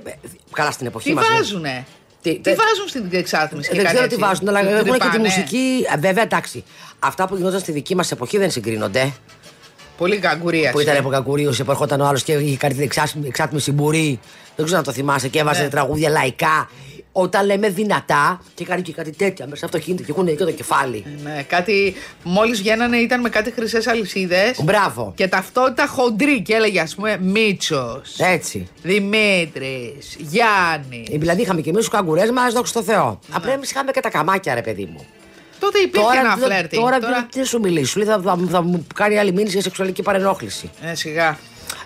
[0.53, 1.37] Καλά στην εποχή Τι μας, ναι.
[1.37, 1.87] βάζουνε;
[2.23, 4.27] Τι- Τι, τε- βάζουν στην εξάτμιση και Δεν κάτι ξέρω τι έτσι.
[4.27, 5.87] βάζουν, αλλά Του έχουν και τη τρυπάνε; μουσική.
[5.95, 6.65] Α, Βέβαια, εντάξει.
[6.99, 9.13] Αυτά που γινόταν στη δική μας εποχή δεν συγκρίνονται.
[10.01, 10.71] Πολύ καγκουρία.
[10.71, 14.21] Που ήταν από κακουρίωση που ερχόταν ο άλλος και είχε κάνει την εξά- εξάτμιση μπουρή.
[14.57, 15.69] Δεν ξέρω αν το θυμάσαι και έβαζε Ναι.
[15.69, 16.69] τραγούδια λαϊκά.
[17.13, 20.51] Όταν λέμε δυνατά και κάνει και κάτι τέτοια μέσα στο αυτοκίνητο και έχουν και το
[20.53, 21.05] κεφάλι.
[21.23, 21.95] Ναι, κάτι.
[22.23, 24.63] Μόλις βγαίνανε ήταν με κάτι χρυσές αλυσίδες.
[24.63, 25.13] Μπράβο.
[25.17, 28.19] Και ταυτότητα χοντρή και έλεγε ας πούμε Μίτσος.
[28.19, 28.69] Έτσι.
[28.83, 30.17] Δημήτρης.
[30.19, 31.09] Γιάννης.
[31.13, 33.05] Ε, Δηλαδή είχαμε και εμείς τους καγκουρέ μας, δόξα τω Θεώ.
[33.29, 33.37] Ναι.
[33.37, 35.07] Απλά εμείς είχαμε και τα καμάκια, ρε παιδί μου.
[35.61, 36.83] Τότε υπήρχε ένα τώρα, φλερτινγκ.
[36.83, 36.99] τώρα,
[37.31, 40.03] τι να σου μιλήσει, σου λέει θα, θα, θα μου κάνει άλλη μήνυση για σεξουαλική
[40.03, 40.71] παρενόχληση.
[40.83, 41.39] Ε, σιγά.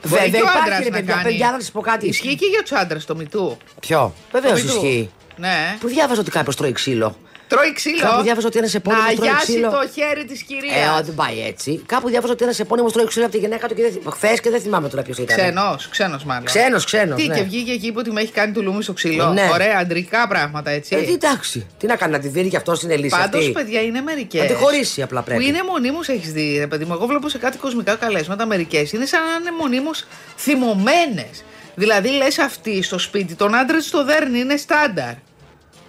[0.09, 1.25] Μπορεί Βέβαια, και ο υπάρχει, άντρας ρε να παιδιά, κάνει.
[1.25, 2.07] παιδιά, να σας πω κάτι.
[2.09, 3.57] Ισχύει και για τους άντρες το μητού.
[3.81, 4.75] Ποιο; Βεβαίως Το Me Too.
[4.85, 5.11] ισχύει.
[5.37, 5.77] Ναι.
[5.81, 7.17] Που διάβαζα ότι κάποιος τρώει ξύλο;
[7.49, 8.01] Τρώει ξύλο.
[8.01, 9.71] Κάπου διάβαζα ότι ένα επώνυμο Να τρώει αγιάσει ξύλο.
[9.71, 11.01] το χέρι της Ε, κυρίας.
[11.01, 11.83] ό, δεν πάει έτσι.
[11.87, 14.13] Κάπου διάβαζα ότι ένα επώνυμο τρώει ξύλο από τη γυναίκα του και δεν...
[14.13, 15.37] χθες και δεν θυμάμαι τώρα ποιος ήταν.
[15.37, 16.45] Ξένος, ξένος μάλλον.
[16.45, 17.21] Ξένος, ξένος.
[17.21, 17.35] Τι, ναι.
[17.37, 19.33] και βγήκε εκεί που ότι με έχει κάνει του λούμι στο ξύλο.
[19.33, 19.49] Ναι.
[19.53, 20.97] Ωραία, αντρικά πράγματα έτσι.
[20.97, 21.67] Ε, τι, εντάξει.
[21.79, 23.17] Τι να κάνει, να τη δίνει και αυτός είναι λύση.
[23.17, 23.53] Πάντως, αυτή.
[23.53, 24.41] παιδιά, είναι μερικές.
[24.41, 25.43] Να τη χωρίσει απλά πρέπει.
[25.43, 26.93] Που είναι μονίμως, έχεις δει, ρε παιδί μου.
[26.93, 28.93] Εγώ βλέπω σε κάτι κοσμικά καλέσματα μερικές.
[28.93, 30.05] Είναι σαν να είναι μονίμως
[30.37, 31.45] θυμωμένες.
[31.75, 35.13] Δηλαδή, λες αυτή στο σπίτι, τον άντρα της το δέρνει, είναι στάνταρ.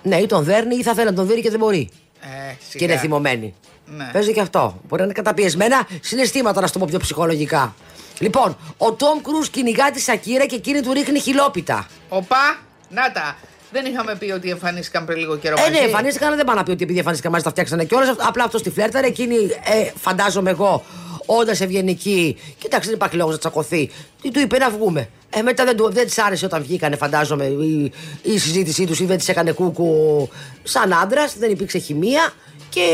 [0.03, 1.89] Ναι, ή τον δέρνει ή θα θέλει να τον δίνει και δεν μπορεί.
[2.21, 3.53] Ε, Και είναι θυμωμένη.
[3.85, 4.09] Ναι.
[4.13, 4.79] Παίζει και αυτό.
[4.87, 7.75] Μπορεί να είναι καταπιεσμένα συναισθήματα, να σου το πω πιο ψυχολογικά.
[8.19, 11.87] Λοιπόν, ο Τόμ Κρούζ κυνηγά τη Σακύρα και εκείνη του ρίχνει χιλόπιτα.
[12.09, 12.57] Οπα,
[12.89, 13.35] να τα.
[13.71, 15.83] Δεν είχαμε πει ότι εμφανίστηκαν πριν λίγο καιρό Ε, ναι, μαζί.
[15.83, 18.15] εμφανίστηκαν, αλλά δεν πάνε να πει ότι επειδή εμφανίστηκαν μαζί τα φτιάξανε κιόλας.
[18.17, 19.07] Απλά αυτό τη φλέρταρε.
[19.07, 20.83] Εκείνη, ε, φαντάζομαι εγώ,
[21.25, 22.37] όντας ευγενική.
[22.57, 23.89] Κοιτάξτε, δεν υπάρχει λόγος να τσακωθεί.
[24.21, 25.09] Τι του είπε να βγούμε.
[25.29, 27.91] Ε, μετά δεν, του, δεν της άρεσε όταν βγήκανε, φαντάζομαι, η,
[28.23, 30.29] η συζήτησή τους ή δεν τη έκανε κούκου
[30.63, 31.37] σαν άντρας.
[31.37, 32.33] Δεν υπήρξε χημεία
[32.69, 32.87] και.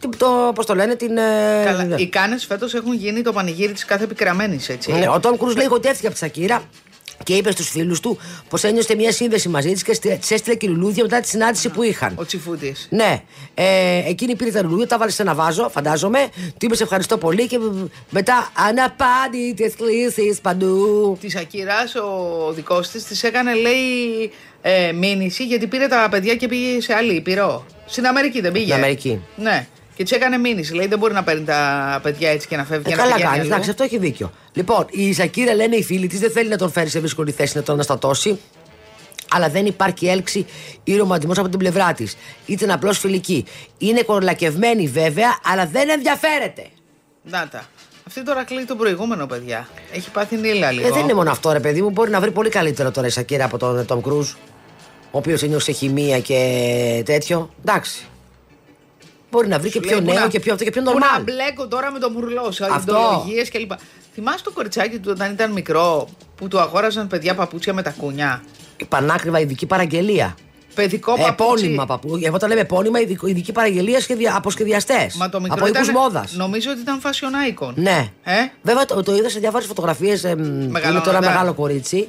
[0.00, 1.16] τι- Το, πώς το λένε, την.
[1.16, 4.92] ε, Καλά, οι κάνες φέτος έχουν γίνει το πανηγύρι της κάθε πικραμένη, έτσι.
[4.92, 6.62] ναι, ο Τόμ Κρούζ λέει ότι έφυγε από τη Σακύρα
[7.22, 8.18] και είπε στους φίλους του
[8.48, 11.82] πως ένιωσε μια σύνδεση μαζί της και της έστειλε και λουλούδια μετά τη συνάντηση που
[11.82, 12.14] είχαν.
[12.16, 12.86] Ο τσιφούτης.
[12.90, 13.22] Ναι,
[13.54, 16.28] ε, εκείνη πήρε τα λουλούδια, τα βάλε σε ένα βάζο, φαντάζομαι.
[16.34, 17.58] Του είπες σε ευχαριστώ πολύ και
[18.10, 21.16] μετά αναπάντητε κλήσει παντού.
[21.20, 21.76] Της Ακύρα,
[22.46, 24.30] ο δικός της, της έκανε, λέει,
[24.62, 27.66] ε, μήνυση γιατί πήρε τα παιδιά και πήγε σε άλλη ήπειρο.
[27.86, 28.64] Στην Αμερική δεν πήγε.
[28.64, 29.20] Στην Αμερική.
[29.36, 29.66] Ναι.
[29.94, 30.74] Και της έκανε μήνυση.
[30.74, 32.84] Λέει δεν μπορεί να παίρνει τα παιδιά έτσι και να φεύγει.
[32.86, 33.52] Ε, και να καλά πηγαίνει κάνει, αλλού.
[33.52, 34.32] εντάξει, αυτό έχει δίκιο.
[34.52, 37.56] Λοιπόν, η Σακύρα λένε οι φίλοι της δεν θέλει να τον φέρει σε δύσκολη θέση
[37.56, 38.38] να τον αναστατώσει.
[39.30, 40.46] Αλλά δεν υπάρχει έλξη
[40.84, 42.16] ή ρομαντισμός από την πλευρά της.
[42.46, 43.44] Ήταν απλώς φιλική.
[43.78, 46.66] Είναι κορλακευμένη βέβαια, αλλά δεν ενδιαφέρεται.
[47.22, 47.64] Να τα.
[48.06, 49.68] Αυτή τώρα κλείνει το προηγούμενο, παιδιά.
[49.92, 50.86] Έχει πάθει νύλα λίγο.
[50.86, 51.90] Ε, δεν είναι μόνο αυτό, ρε παιδί μου.
[51.90, 54.30] Μπορεί να βρει πολύ καλύτερο τώρα η Σακύρα από τον Τόμ Κρούζ.
[55.10, 57.50] Ο οποίος ένιωσε χημεία και τέτοιο.
[57.64, 58.06] Εντάξει.
[59.32, 60.82] Μπορεί να βρει και Σου πιο λέει, πού νέο να- και πιο αυτό και πιο
[60.82, 61.22] Πού να νορμάλ.
[61.22, 62.94] μπλέκω τώρα με τον μουρλό, σε Αυτό.
[62.96, 63.70] ιδεολογίε κλπ.
[64.14, 68.42] Θυμάσαι το κοριτσάκι του όταν ήταν μικρό που του αγόραζαν παιδιά παπούτσια με τα κούνια;
[68.76, 70.34] Η πανάκριβα ειδική παραγγελία.
[70.74, 71.32] Παιδικό παπούτσι.
[71.64, 72.18] Επώνυμα παππού.
[72.22, 74.36] Εγώ τα λέμε επώνυμα ειδικ- ειδική παραγγελία σχεδια...
[74.36, 75.10] από σχεδιαστέ.
[75.16, 76.32] Μα το μικρό Από οίκους ήταν, μόδας.
[76.32, 77.72] Νομίζω ότι ήταν fashion icon.
[77.74, 78.10] Ναι.
[78.22, 80.22] Ε; Βέβαια το, το είδα σε διάφορες φωτογραφίες.
[80.22, 80.34] είναι
[80.70, 81.04] Μεγαλώνοντα.
[81.04, 82.08] τώρα μεγάλο κορίτσι.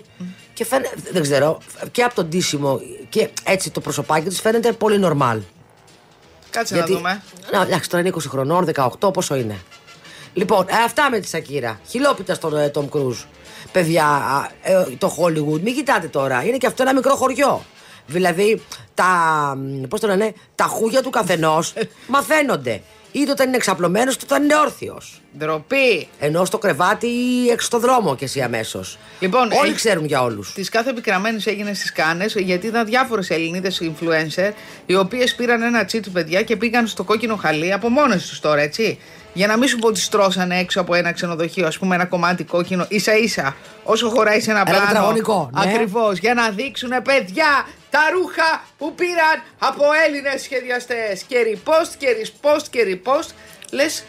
[0.53, 1.57] Και φαίνεται, δεν ξέρω,
[1.91, 5.39] και από τον τίσιμο και έτσι το προσωπάκι της φαίνεται πολύ νορμάλ.
[6.53, 7.23] Κάτσε να δούμε.
[7.51, 9.59] Να, εντάξει, τώρα είναι 20 χρονών, 18, πόσο είναι.
[10.33, 11.79] Λοιπόν, ε, αυτά με τη Σακύρα.
[11.89, 13.17] Χιλόπιτα στον ε, Τόμ Κρούζ.
[13.71, 16.43] Παιδιά, α, ε, το Hollywood, μην κοιτάτε τώρα.
[16.43, 17.61] Είναι και αυτό ένα μικρό χωριό.
[18.05, 18.61] Δηλαδή,
[18.93, 19.07] τα.
[19.89, 21.73] Πώς το λένε, τα χούγια του καθενός
[22.13, 22.81] μαθαίνονται.
[23.15, 25.21] Είτε όταν είναι εξαπλωμένος, είτε όταν είναι όρθιος.
[25.37, 26.07] Ντροπή.
[26.19, 28.97] Ενώ στο κρεβάτι ή έξω στο δρόμο και εσύ αμέσως.
[29.19, 30.53] Λοιπόν, Όλοι έχει- ξέρουν για όλους.
[30.53, 34.51] Τη κάθε επικραμένη έγινες στις κάνες γιατί είδα διάφορες Ελληνίδες influencer
[34.85, 38.61] οι οποίες πήραν ένα τσίτ παιδιά και πήγαν στο κόκκινο χαλί από μόνες τους τώρα,
[38.61, 38.99] έτσι.
[39.33, 42.43] Για να μην σου πω ότι στρώσανε έξω από ένα ξενοδοχείο, ας πούμε, ένα κομμάτι
[42.43, 44.85] κόκκινο, ίσα ίσα, όσο χωράει σε ένα Ένα πλάνο.
[44.87, 45.69] τετραγωνικό, ναι.
[45.71, 51.23] Ακριβώς, για να δείξουν παιδιά τα ρούχα που πήραν από Έλληνες σχεδιαστές.
[51.27, 53.29] Και repost και repost και repost.
[53.71, 54.03] Λες,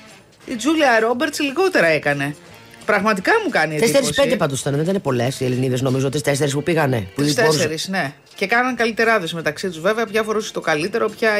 [0.47, 2.37] η Τζούλια Ρόμπερτς λιγότερα έκανε.
[2.85, 3.93] Πραγματικά μου κάνει εντύπωση.
[3.93, 7.07] Τέσσερι-πέντε πάντως ήταν, δεν ήταν πολλές οι Ελληνίδες, νομίζω, τις τέσσερις που πήγανε.
[7.15, 8.13] Που Τις μπορούσαν- τέσσερις, ναι.
[8.35, 9.81] Και κάναν καλύτεράδε μεταξύ τους.
[9.81, 11.31] Βέβαια, ποια φορούσε το καλύτερο, ποια.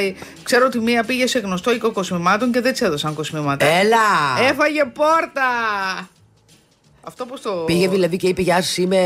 [0.43, 3.67] Ξέρω ότι μία πήγε σε γνωστό οίκο κοσμημάτων και δεν της έδωσαν κοσμήματα.
[3.67, 3.97] Έλα!
[4.49, 5.49] Έφαγε πόρτα!
[7.07, 7.51] Αυτό πώ το.
[7.51, 8.97] Πήγε δηλαδή και είπε Γεια σας, είμαι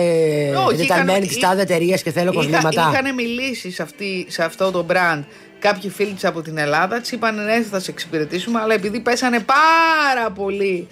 [0.66, 2.90] Όχι, εντεταλμένη είχαν- τη τάδε εταιρείας και θέλω κοσμήματα.
[2.92, 5.22] Είχαν μιλήσει σε, αυτή, σε αυτό το brand
[5.58, 7.00] κάποιοι φίλοι της από την Ελλάδα.
[7.00, 10.88] Της είπαν ναι, θα σε εξυπηρετήσουμε, αλλά επειδή πέσανε πάρα πολύ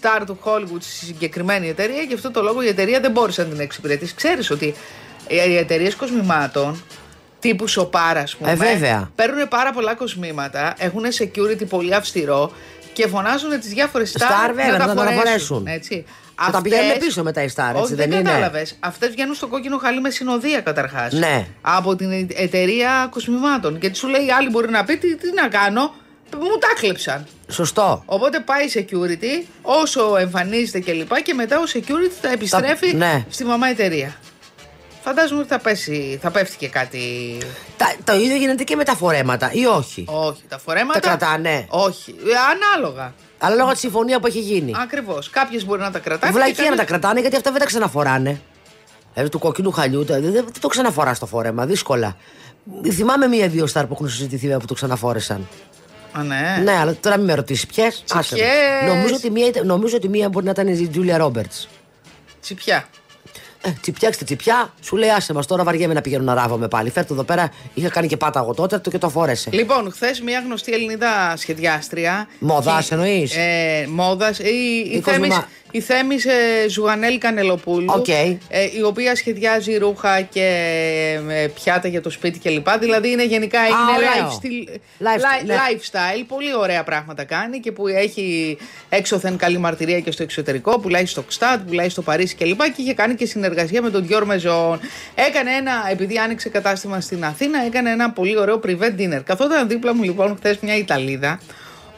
[0.00, 3.48] star του Hollywood στη συγκεκριμένη εταιρεία, γι' αυτό το λόγο η εταιρεία δεν μπόρεσε να
[3.48, 4.14] την εξυπηρετήσει.
[4.14, 4.74] Ξέρεις ότι
[5.28, 6.82] οι εταιρείες κοσμημάτων
[7.40, 8.50] τύπου σοπάρα, ας πούμε.
[8.50, 9.10] Ε, βέβαια.
[9.14, 12.52] Παίρνουν πάρα πολλά κοσμήματα, έχουν security πολύ αυστηρό
[12.92, 15.18] και φωνάζουν τις διάφορες star, Star, βέβαια, να να τα τα φορέσουν.
[15.22, 15.66] φορέσουν.
[15.66, 16.04] Έτσι.
[16.46, 18.76] Και τα πηγαίνουν πίσω μετά οι star, έτσι, Όχι, δεν δεν είναι; κατάλαβες.
[18.80, 21.12] Αυτές βγαίνουν στο κόκκινο χαλί με συνοδεία καταρχάς.
[21.12, 21.46] Ναι.
[21.60, 23.78] Από την εταιρεία κοσμημάτων.
[23.78, 25.94] Και σου λέει, άλλη μπορεί να πει, τι, τι να κάνω,
[26.36, 27.26] μου τα κλέψαν.
[27.48, 28.02] Σωστό.
[28.06, 33.24] Οπότε πάει security, όσο εμφανίζεται και λοιπά, και μετά ο security θα επιστρέφει ναι.
[33.28, 34.16] στη μαμά εταιρεία.
[35.04, 37.38] Φαντάζομαι ότι θα, πέσει, θα πέφτει και κάτι.
[37.76, 41.00] Τα, το ίδιο γίνεται και με τα φορέματα, ή όχι; Όχι, τα φορέματα.
[41.00, 41.66] Τα κρατάνε.
[41.68, 42.10] Όχι.
[42.10, 43.14] Ε, Ανάλογα.
[43.44, 44.72] Αλλά λόγω της συμφωνίας που έχει γίνει.
[44.82, 45.30] Ακριβώς.
[45.30, 46.32] Κάποιε μπορεί να τα κρατάνε.
[46.32, 48.40] Βλακία και να τα κάποιες- κρατάνε γιατί αυτά δεν τα ξαναφοράνε.
[49.12, 52.16] Δηλαδή του κόκκινου χαλιού τα- δεν, δεν το ξαναφορά στο φόρεμα, δύσκολα.
[52.92, 55.48] Θυμάμαι μία-δύο στάρ που έχουν συζητηθεί που το ξαναφόρεσαν.
[56.12, 56.60] Α, ναι.
[56.64, 58.40] Ναι, αλλά τώρα μην με ρωτήσεις ποιες; ποιες;
[58.86, 61.52] Νομίζω, ότι μία ήταν- νομίζω ότι μία μπορεί να ήταν η Τζούλια Ρόμπερτ.
[62.40, 62.84] Τσιπιά.
[63.64, 66.90] Ε, τσιπιάξτε τσιπιά, σου λέει άσε μας τώρα βαριέμαι να πηγαίνω να ράβομαι πάλι.
[66.90, 69.50] Φέρτε εδώ πέρα, είχα κάνει και πάτα εγώ τότε το και το φόρεσε.
[69.52, 72.28] Λοιπόν, χθες μια γνωστή Ελληνίδα σχεδιάστρια.
[72.38, 74.38] Μόδας και- εννοείς; Ε, Μόδας.
[74.38, 77.92] Η, η, Η Θέμης, Κοσμημα- η Θέμης, ε, Ζουγανέλη Κανελοπούλου.
[77.96, 78.08] Οκ.
[78.08, 78.28] ε,
[78.78, 80.46] η οποία σχεδιάζει ρούχα και
[81.28, 82.68] ε, πιάτα για το σπίτι κλπ.
[82.80, 84.38] Δηλαδή είναι γενικά είναι ωραίο.
[84.40, 84.68] lifestyle,
[85.02, 85.54] Lifestyle, li- ναι.
[85.54, 86.24] lifestyle.
[86.28, 88.56] Πολύ ωραία πράγματα κάνει και που έχει
[88.88, 90.78] έξωθεν καλή μαρτυρία και στο εξωτερικό.
[90.78, 92.62] Πουλάει στο Gstaad, πουλάει στο Παρίσι κλπ.
[92.62, 94.78] Και είχε κάνει και συνεργασία με τον Dior Maison.
[95.14, 99.20] Έκανε ένα, επειδή άνοιξε κατάστημα στην Αθήνα, έκανε ένα πολύ ωραίο private dinner.
[99.24, 101.40] Καθόταν δίπλα μου λοιπόν χθες μια Ιταλίδα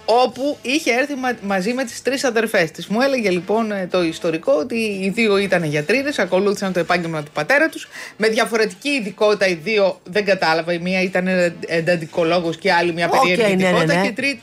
[0.04, 2.86] όπου είχε έρθει μα- μαζί με τις τρεις αδερφές της.
[2.86, 7.30] Μου έλεγε λοιπόν ε, το ιστορικό ότι οι δύο ήταν γιατρίδες, ακολούθησαν το επάγγελμα του
[7.30, 12.68] πατέρα τους, με διαφορετική ειδικότητα οι δύο δεν κατάλαβα, η μία ήταν ε, εντατικολόγος και
[12.68, 14.02] η άλλη μια Οκ, περίεργη ναι, ναι, ειδικότητα ναι.
[14.02, 14.42] Και, η τρίτη,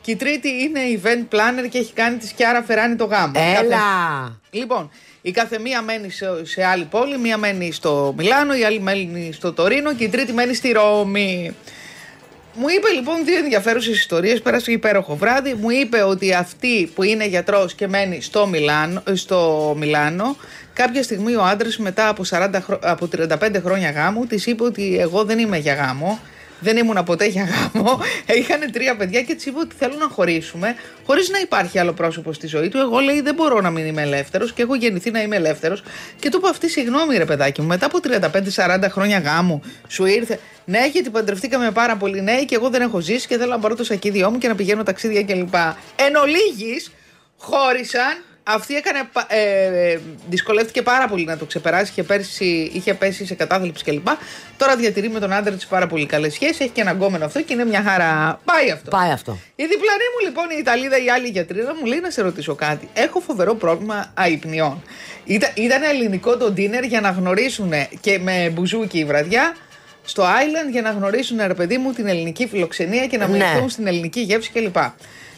[0.00, 3.32] και η τρίτη είναι event planner και έχει κάνει τη Σκιάρα Φεράνη το γάμο.
[3.32, 4.40] Κάθε- Έλα!
[4.50, 4.90] Λοιπόν,
[5.22, 9.30] η κάθε μία μένει σε, σε άλλη πόλη, μία μένει στο Μιλάνο, η άλλη μένει
[9.32, 11.54] στο Τωρίνο και η τρίτη μένει στη Ρώμη.
[12.54, 14.42] Μου είπε λοιπόν δύο ενδιαφέρουσες ιστορίες.
[14.42, 15.54] Πέρασε υπέροχο βράδυ.
[15.54, 20.36] Μου είπε ότι αυτή που είναι γιατρός και μένει στο Μιλάνο, στο Μιλάνο
[20.72, 24.98] κάποια στιγμή ο άντρας μετά από, 40 χρο- από 35 χρόνια γάμου της είπε ότι
[25.00, 26.18] εγώ δεν είμαι για γάμο.
[26.62, 28.00] Δεν ήμουν ποτέ για γάμο.
[28.26, 30.74] Είχαν τρία παιδιά και τη είπε ότι θέλουν να χωρίσουμε
[31.06, 32.78] χωρίς να υπάρχει άλλο πρόσωπο στη ζωή του.
[32.78, 35.82] Εγώ λέει δεν μπορώ να μην είμαι ελεύθερος και έχω γεννηθεί να είμαι ελεύθερος.
[36.18, 37.98] Και του είπα αυτή συγγνώμη ρε παιδάκι μου, μετά από
[38.54, 40.38] 35-40 χρόνια γάμου σου ήρθε.
[40.64, 43.74] Ναι, γιατί παντρευτήκαμε πάρα πολύ νέοι και εγώ δεν έχω ζήσει και θέλω να πάρω
[43.74, 45.54] το σακίδιό μου και να πηγαίνω ταξίδια κλπ.
[45.96, 46.92] Εν ολίγης,
[47.36, 48.24] χώρισαν.
[48.44, 51.90] Αυτή έκανε, πα- ε, ε, δυσκολεύτηκε πάρα πολύ να το ξεπεράσει.
[51.90, 54.06] Είχε, πέρσι, είχε πέσει σε κατάθλιψη κλπ.
[54.56, 56.60] Τώρα διατηρεί με τον άντρα της πάρα πολύ καλές σχέσεις.
[56.60, 58.40] Έχει και ένα γκόμενο αυτό και είναι μια χαρά.
[58.44, 58.90] Πάει αυτό.
[58.90, 59.32] Πάει αυτό.
[59.54, 62.88] Η διπλανή μου λοιπόν η Ιταλίδα, η άλλη γιατρίδα μου λέει να σε ρωτήσω κάτι.
[62.94, 64.82] Έχω φοβερό πρόβλημα αϊπνιών.
[65.24, 69.56] Ήταν, ήταν ελληνικό το dinner για να γνωρίσουν και με μπουζούκι η βραδιά
[70.04, 73.32] στο Island για να γνωρίσουν ρε παιδί μου την ελληνική φιλοξενία και να Ναι.
[73.32, 74.76] μοιραστούν στην ελληνική γεύση κλπ.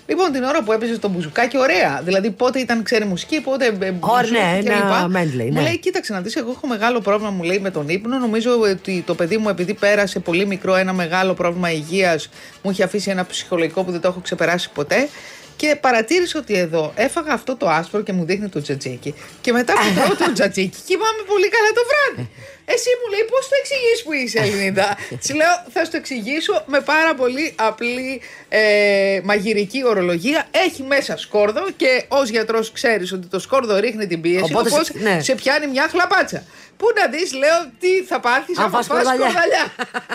[0.07, 2.00] Λοιπόν, την ώρα που έπαιζε το μπουζουκάκι, ωραία.
[2.05, 3.66] Δηλαδή, πότε ήταν ξένη μουσική, πότε.
[3.66, 4.70] ε, μπουζούκι ναι, κλπ.
[4.70, 5.61] ένα medley, Μου ναι.
[5.62, 8.18] λέει, κοίταξε να δεις, εγώ έχω μεγάλο πρόβλημα, μου λέει, με τον ύπνο.
[8.18, 12.28] Νομίζω ότι το παιδί μου, επειδή πέρασε πολύ μικρό ένα μεγάλο πρόβλημα υγείας,
[12.62, 15.09] μου είχε αφήσει ένα ψυχολογικό που δεν το έχω ξεπεράσει ποτέ.
[15.57, 19.14] Και παρατήρησε ότι εδώ έφαγα αυτό το άσπρο και μου δείχνει το τζατζίκι.
[19.40, 22.30] Και μετά που τρώω το τζατζίκι, κοιμάμαι πολύ καλά το βράδυ.
[22.66, 26.62] Εσύ μου λέει, πώς το εξηγείς που είσαι Ελληνίδα; Της λέω, θα σου το εξηγήσω
[26.66, 30.46] με πάρα πολύ απλή ε, μαγειρική ορολογία.
[30.50, 34.44] Έχει μέσα σκόρδο και ως γιατρός ξέρεις ότι το σκόρδο ρίχνει την πίεση.
[34.52, 35.20] Οπότε Οπότε σε- ναι.
[35.22, 36.44] σε πιάνει μια χλαπάτσα.
[36.76, 39.24] Πού να δεις, λέω, τι θα πάθεις Αν αν φας φας σκορδαλιά.
[39.30, 39.64] σκορδαλιά.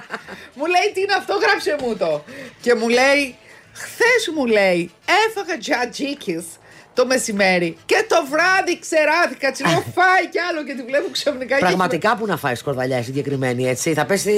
[0.57, 2.23] μου λέει, τι είναι αυτό, γράψε μου το.
[2.61, 3.35] Και μου λέει,
[3.79, 4.91] χθες μου λέει,
[5.27, 6.45] έφαγα τζατζίκι
[6.93, 9.51] το μεσημέρι και το βράδυ ξεράθηκα.
[9.51, 11.55] Τη λέω, φάει κι άλλο και τη βλέπω ξαφνικά.
[11.55, 14.33] και Πραγματικά που να φάει σκορδαλιά συγκεκριμένη έτσι, θα πέσει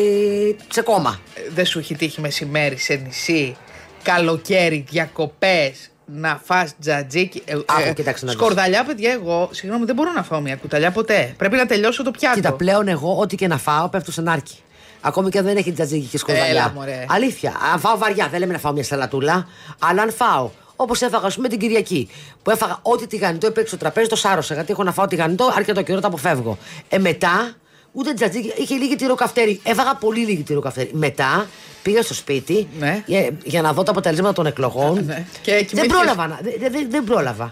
[0.71, 1.19] σε κόμμα.
[1.35, 3.55] έχει- Δεν σου έχει τύχει μεσημέρι σε νησί,
[4.03, 5.85] καλοκαίρι, διακοπές.
[6.13, 7.41] Να φας τζατζίκι.
[7.45, 8.39] Ε, Άκου, κοίταξε να δεις.
[8.39, 11.33] σκορδαλιά, παιδιά, εγώ, συγγνώμη, δεν μπορώ να φάω μια κουταλιά ποτέ.
[11.37, 12.35] Πρέπει να τελειώσω το πιάτο.
[12.35, 14.55] Κοίτα, πλέον εγώ ό,τι και να φάω πέφτω σε νάρκι.
[15.01, 16.49] Ακόμη και αν δεν έχει τζατζίκι και σκορδαλιά.
[16.49, 17.05] Έλα, μωρέ.
[17.09, 17.53] Αλήθεια.
[17.73, 19.47] Αν φάω βαριά, δεν λέμε να φάω μια σαλατούλα.
[19.79, 22.09] Αλλά αν φάω, όπως έφαγα, ας πούμε, την Κυριακή,
[22.43, 24.53] που έφαγα ό,τι τηγανιτό έπαιξε στο τραπέζι, το σάρωσα.
[24.53, 26.57] Γιατί έχω να φάω τηγανιτό, αρκετό καιρό το αποφεύγω.
[26.89, 27.51] Ε, μετά,
[27.91, 29.59] ούτε τζατζίκι, είχε λίγη τυροκαυτέρι.
[29.63, 30.89] Έφαγα πολύ λίγη τυροκαυτέρι.
[30.93, 31.47] Μετά
[31.83, 33.03] πήγα στο σπίτι Ναι.
[33.05, 35.03] για, για να δω τα αποτελέσματα των εκλογών.
[35.05, 35.25] Ναι.
[35.41, 36.27] Και δεν κοιμήθηκες- πρόλαβα.
[36.27, 37.51] να- Δεν, δεν, δεν πρόλαβα.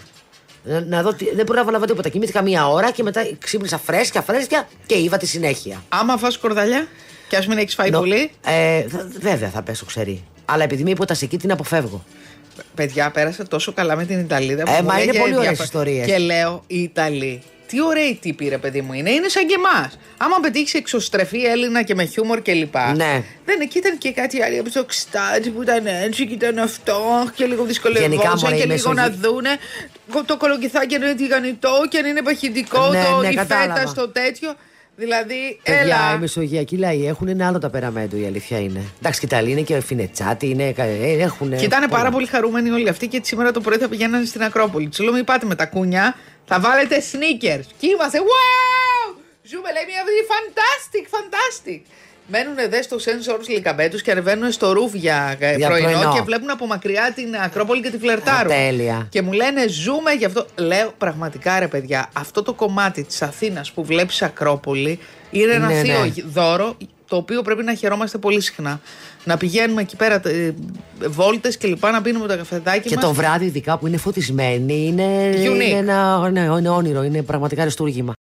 [0.64, 2.10] Να, να δω, τι- δεν πρόλαβα να δω τίποτα.
[2.10, 5.84] Κοιμήθηκα μία ώρα και μετά ξύπνησα φρέσκια, φρέσκια και είδα τη συνέχεια.
[5.90, 6.88] Άμα φας σκορδαλιά
[7.30, 8.32] και ας μην έχεις φάει Νο- πολύ.
[8.46, 10.24] Ε, θα- βέβαια θα πέσω ξερή.
[10.46, 12.04] Αλλά επειδή είμαι υποτασική την αποφεύγω.
[12.76, 14.64] Παιδιά, πέρασα τόσο καλά με την Ιταλίδα.
[14.64, 16.06] που Ε, μου μα λέγε είναι πολύ ωραίες διάφορα- ιστορίες.
[16.06, 19.10] Και λέω, οι Ιταλοί, τι ωραίοι τύποι ρε παιδί μου είναι.
[19.10, 19.98] Είναι σαν και εμάς.
[20.18, 22.76] Άμα πετύχεις εξωστρεφή Έλληνα και με χιούμορ κλπ.
[22.96, 23.24] Ναι.
[23.46, 27.30] Δεν, εκεί ήταν και κάτι άλλο από το ξτάτι που ήταν έτσι και ήταν αυτό
[27.36, 29.50] και λίγο Γενικά, δυσκολευόταν μωρέ, και η λίγο να Μεσογειο- δούνε
[30.26, 33.74] το κολοκυθάκι αν είναι τηγανιτό και αν είναι παχυντικό, Ναι, το, ναι, η κατάλαβα.
[33.76, 34.56] φέτα στο τέτοιο.
[35.04, 36.14] Δηλαδή, Παιδιά, έλα.
[36.16, 38.82] οι μεσογειακοί λαοί έχουν ένα άλλο ταπεραμέντο, η αλήθεια είναι.
[39.00, 41.58] Εντάξει, και τα Ιταλοί είναι και φινετσάτι, είναι, ε, έχουν.
[41.58, 44.90] Και ήταν πάρα πολύ χαρούμενοι όλοι αυτοί και σήμερα το πρωί θα πηγαίνανε στην Ακρόπολη.
[44.90, 47.66] Του λέω: Μην πάτε με τα κούνια, θα βάλετε sneakers.
[47.80, 49.16] Και είμαστε, wow!
[49.50, 51.82] Ζούμε, λέει μια ζωή, fantastic, fantastic.
[52.32, 56.14] Μένουν δε στο Sensors Λικαμπέτους και ανεβαίνουν στο ρούφ για, ε, Για πρωινό, πρωινό.
[56.14, 58.52] και βλέπουν από μακριά την Ακρόπολη και τη φλερτάρουν.
[58.52, 59.08] Α, τέλεια.
[59.10, 60.46] Και μου λένε ζούμε γι' αυτό.
[60.56, 65.00] Λέω πραγματικά ρε παιδιά, αυτό το κομμάτι της Αθήνας που βλέπεις Ακρόπολη
[65.32, 66.12] είναι ένα Ναι, θείο ναι.
[66.26, 66.76] δώρο
[67.08, 68.82] το οποίο πρέπει να χαιρόμαστε πολύ συχνά.
[69.24, 70.54] Να πηγαίνουμε εκεί πέρα ε,
[71.08, 73.04] βόλτες και λοιπά, να πίνουμε τα καφεδάκια Και μας.
[73.04, 75.46] το βράδυ, ειδικά που είναι φωτισμένοι, είναι, Unique.
[75.46, 78.14] είναι ένα ναι, είναι όνειρο, είναι πραγματικά αριστούργημα.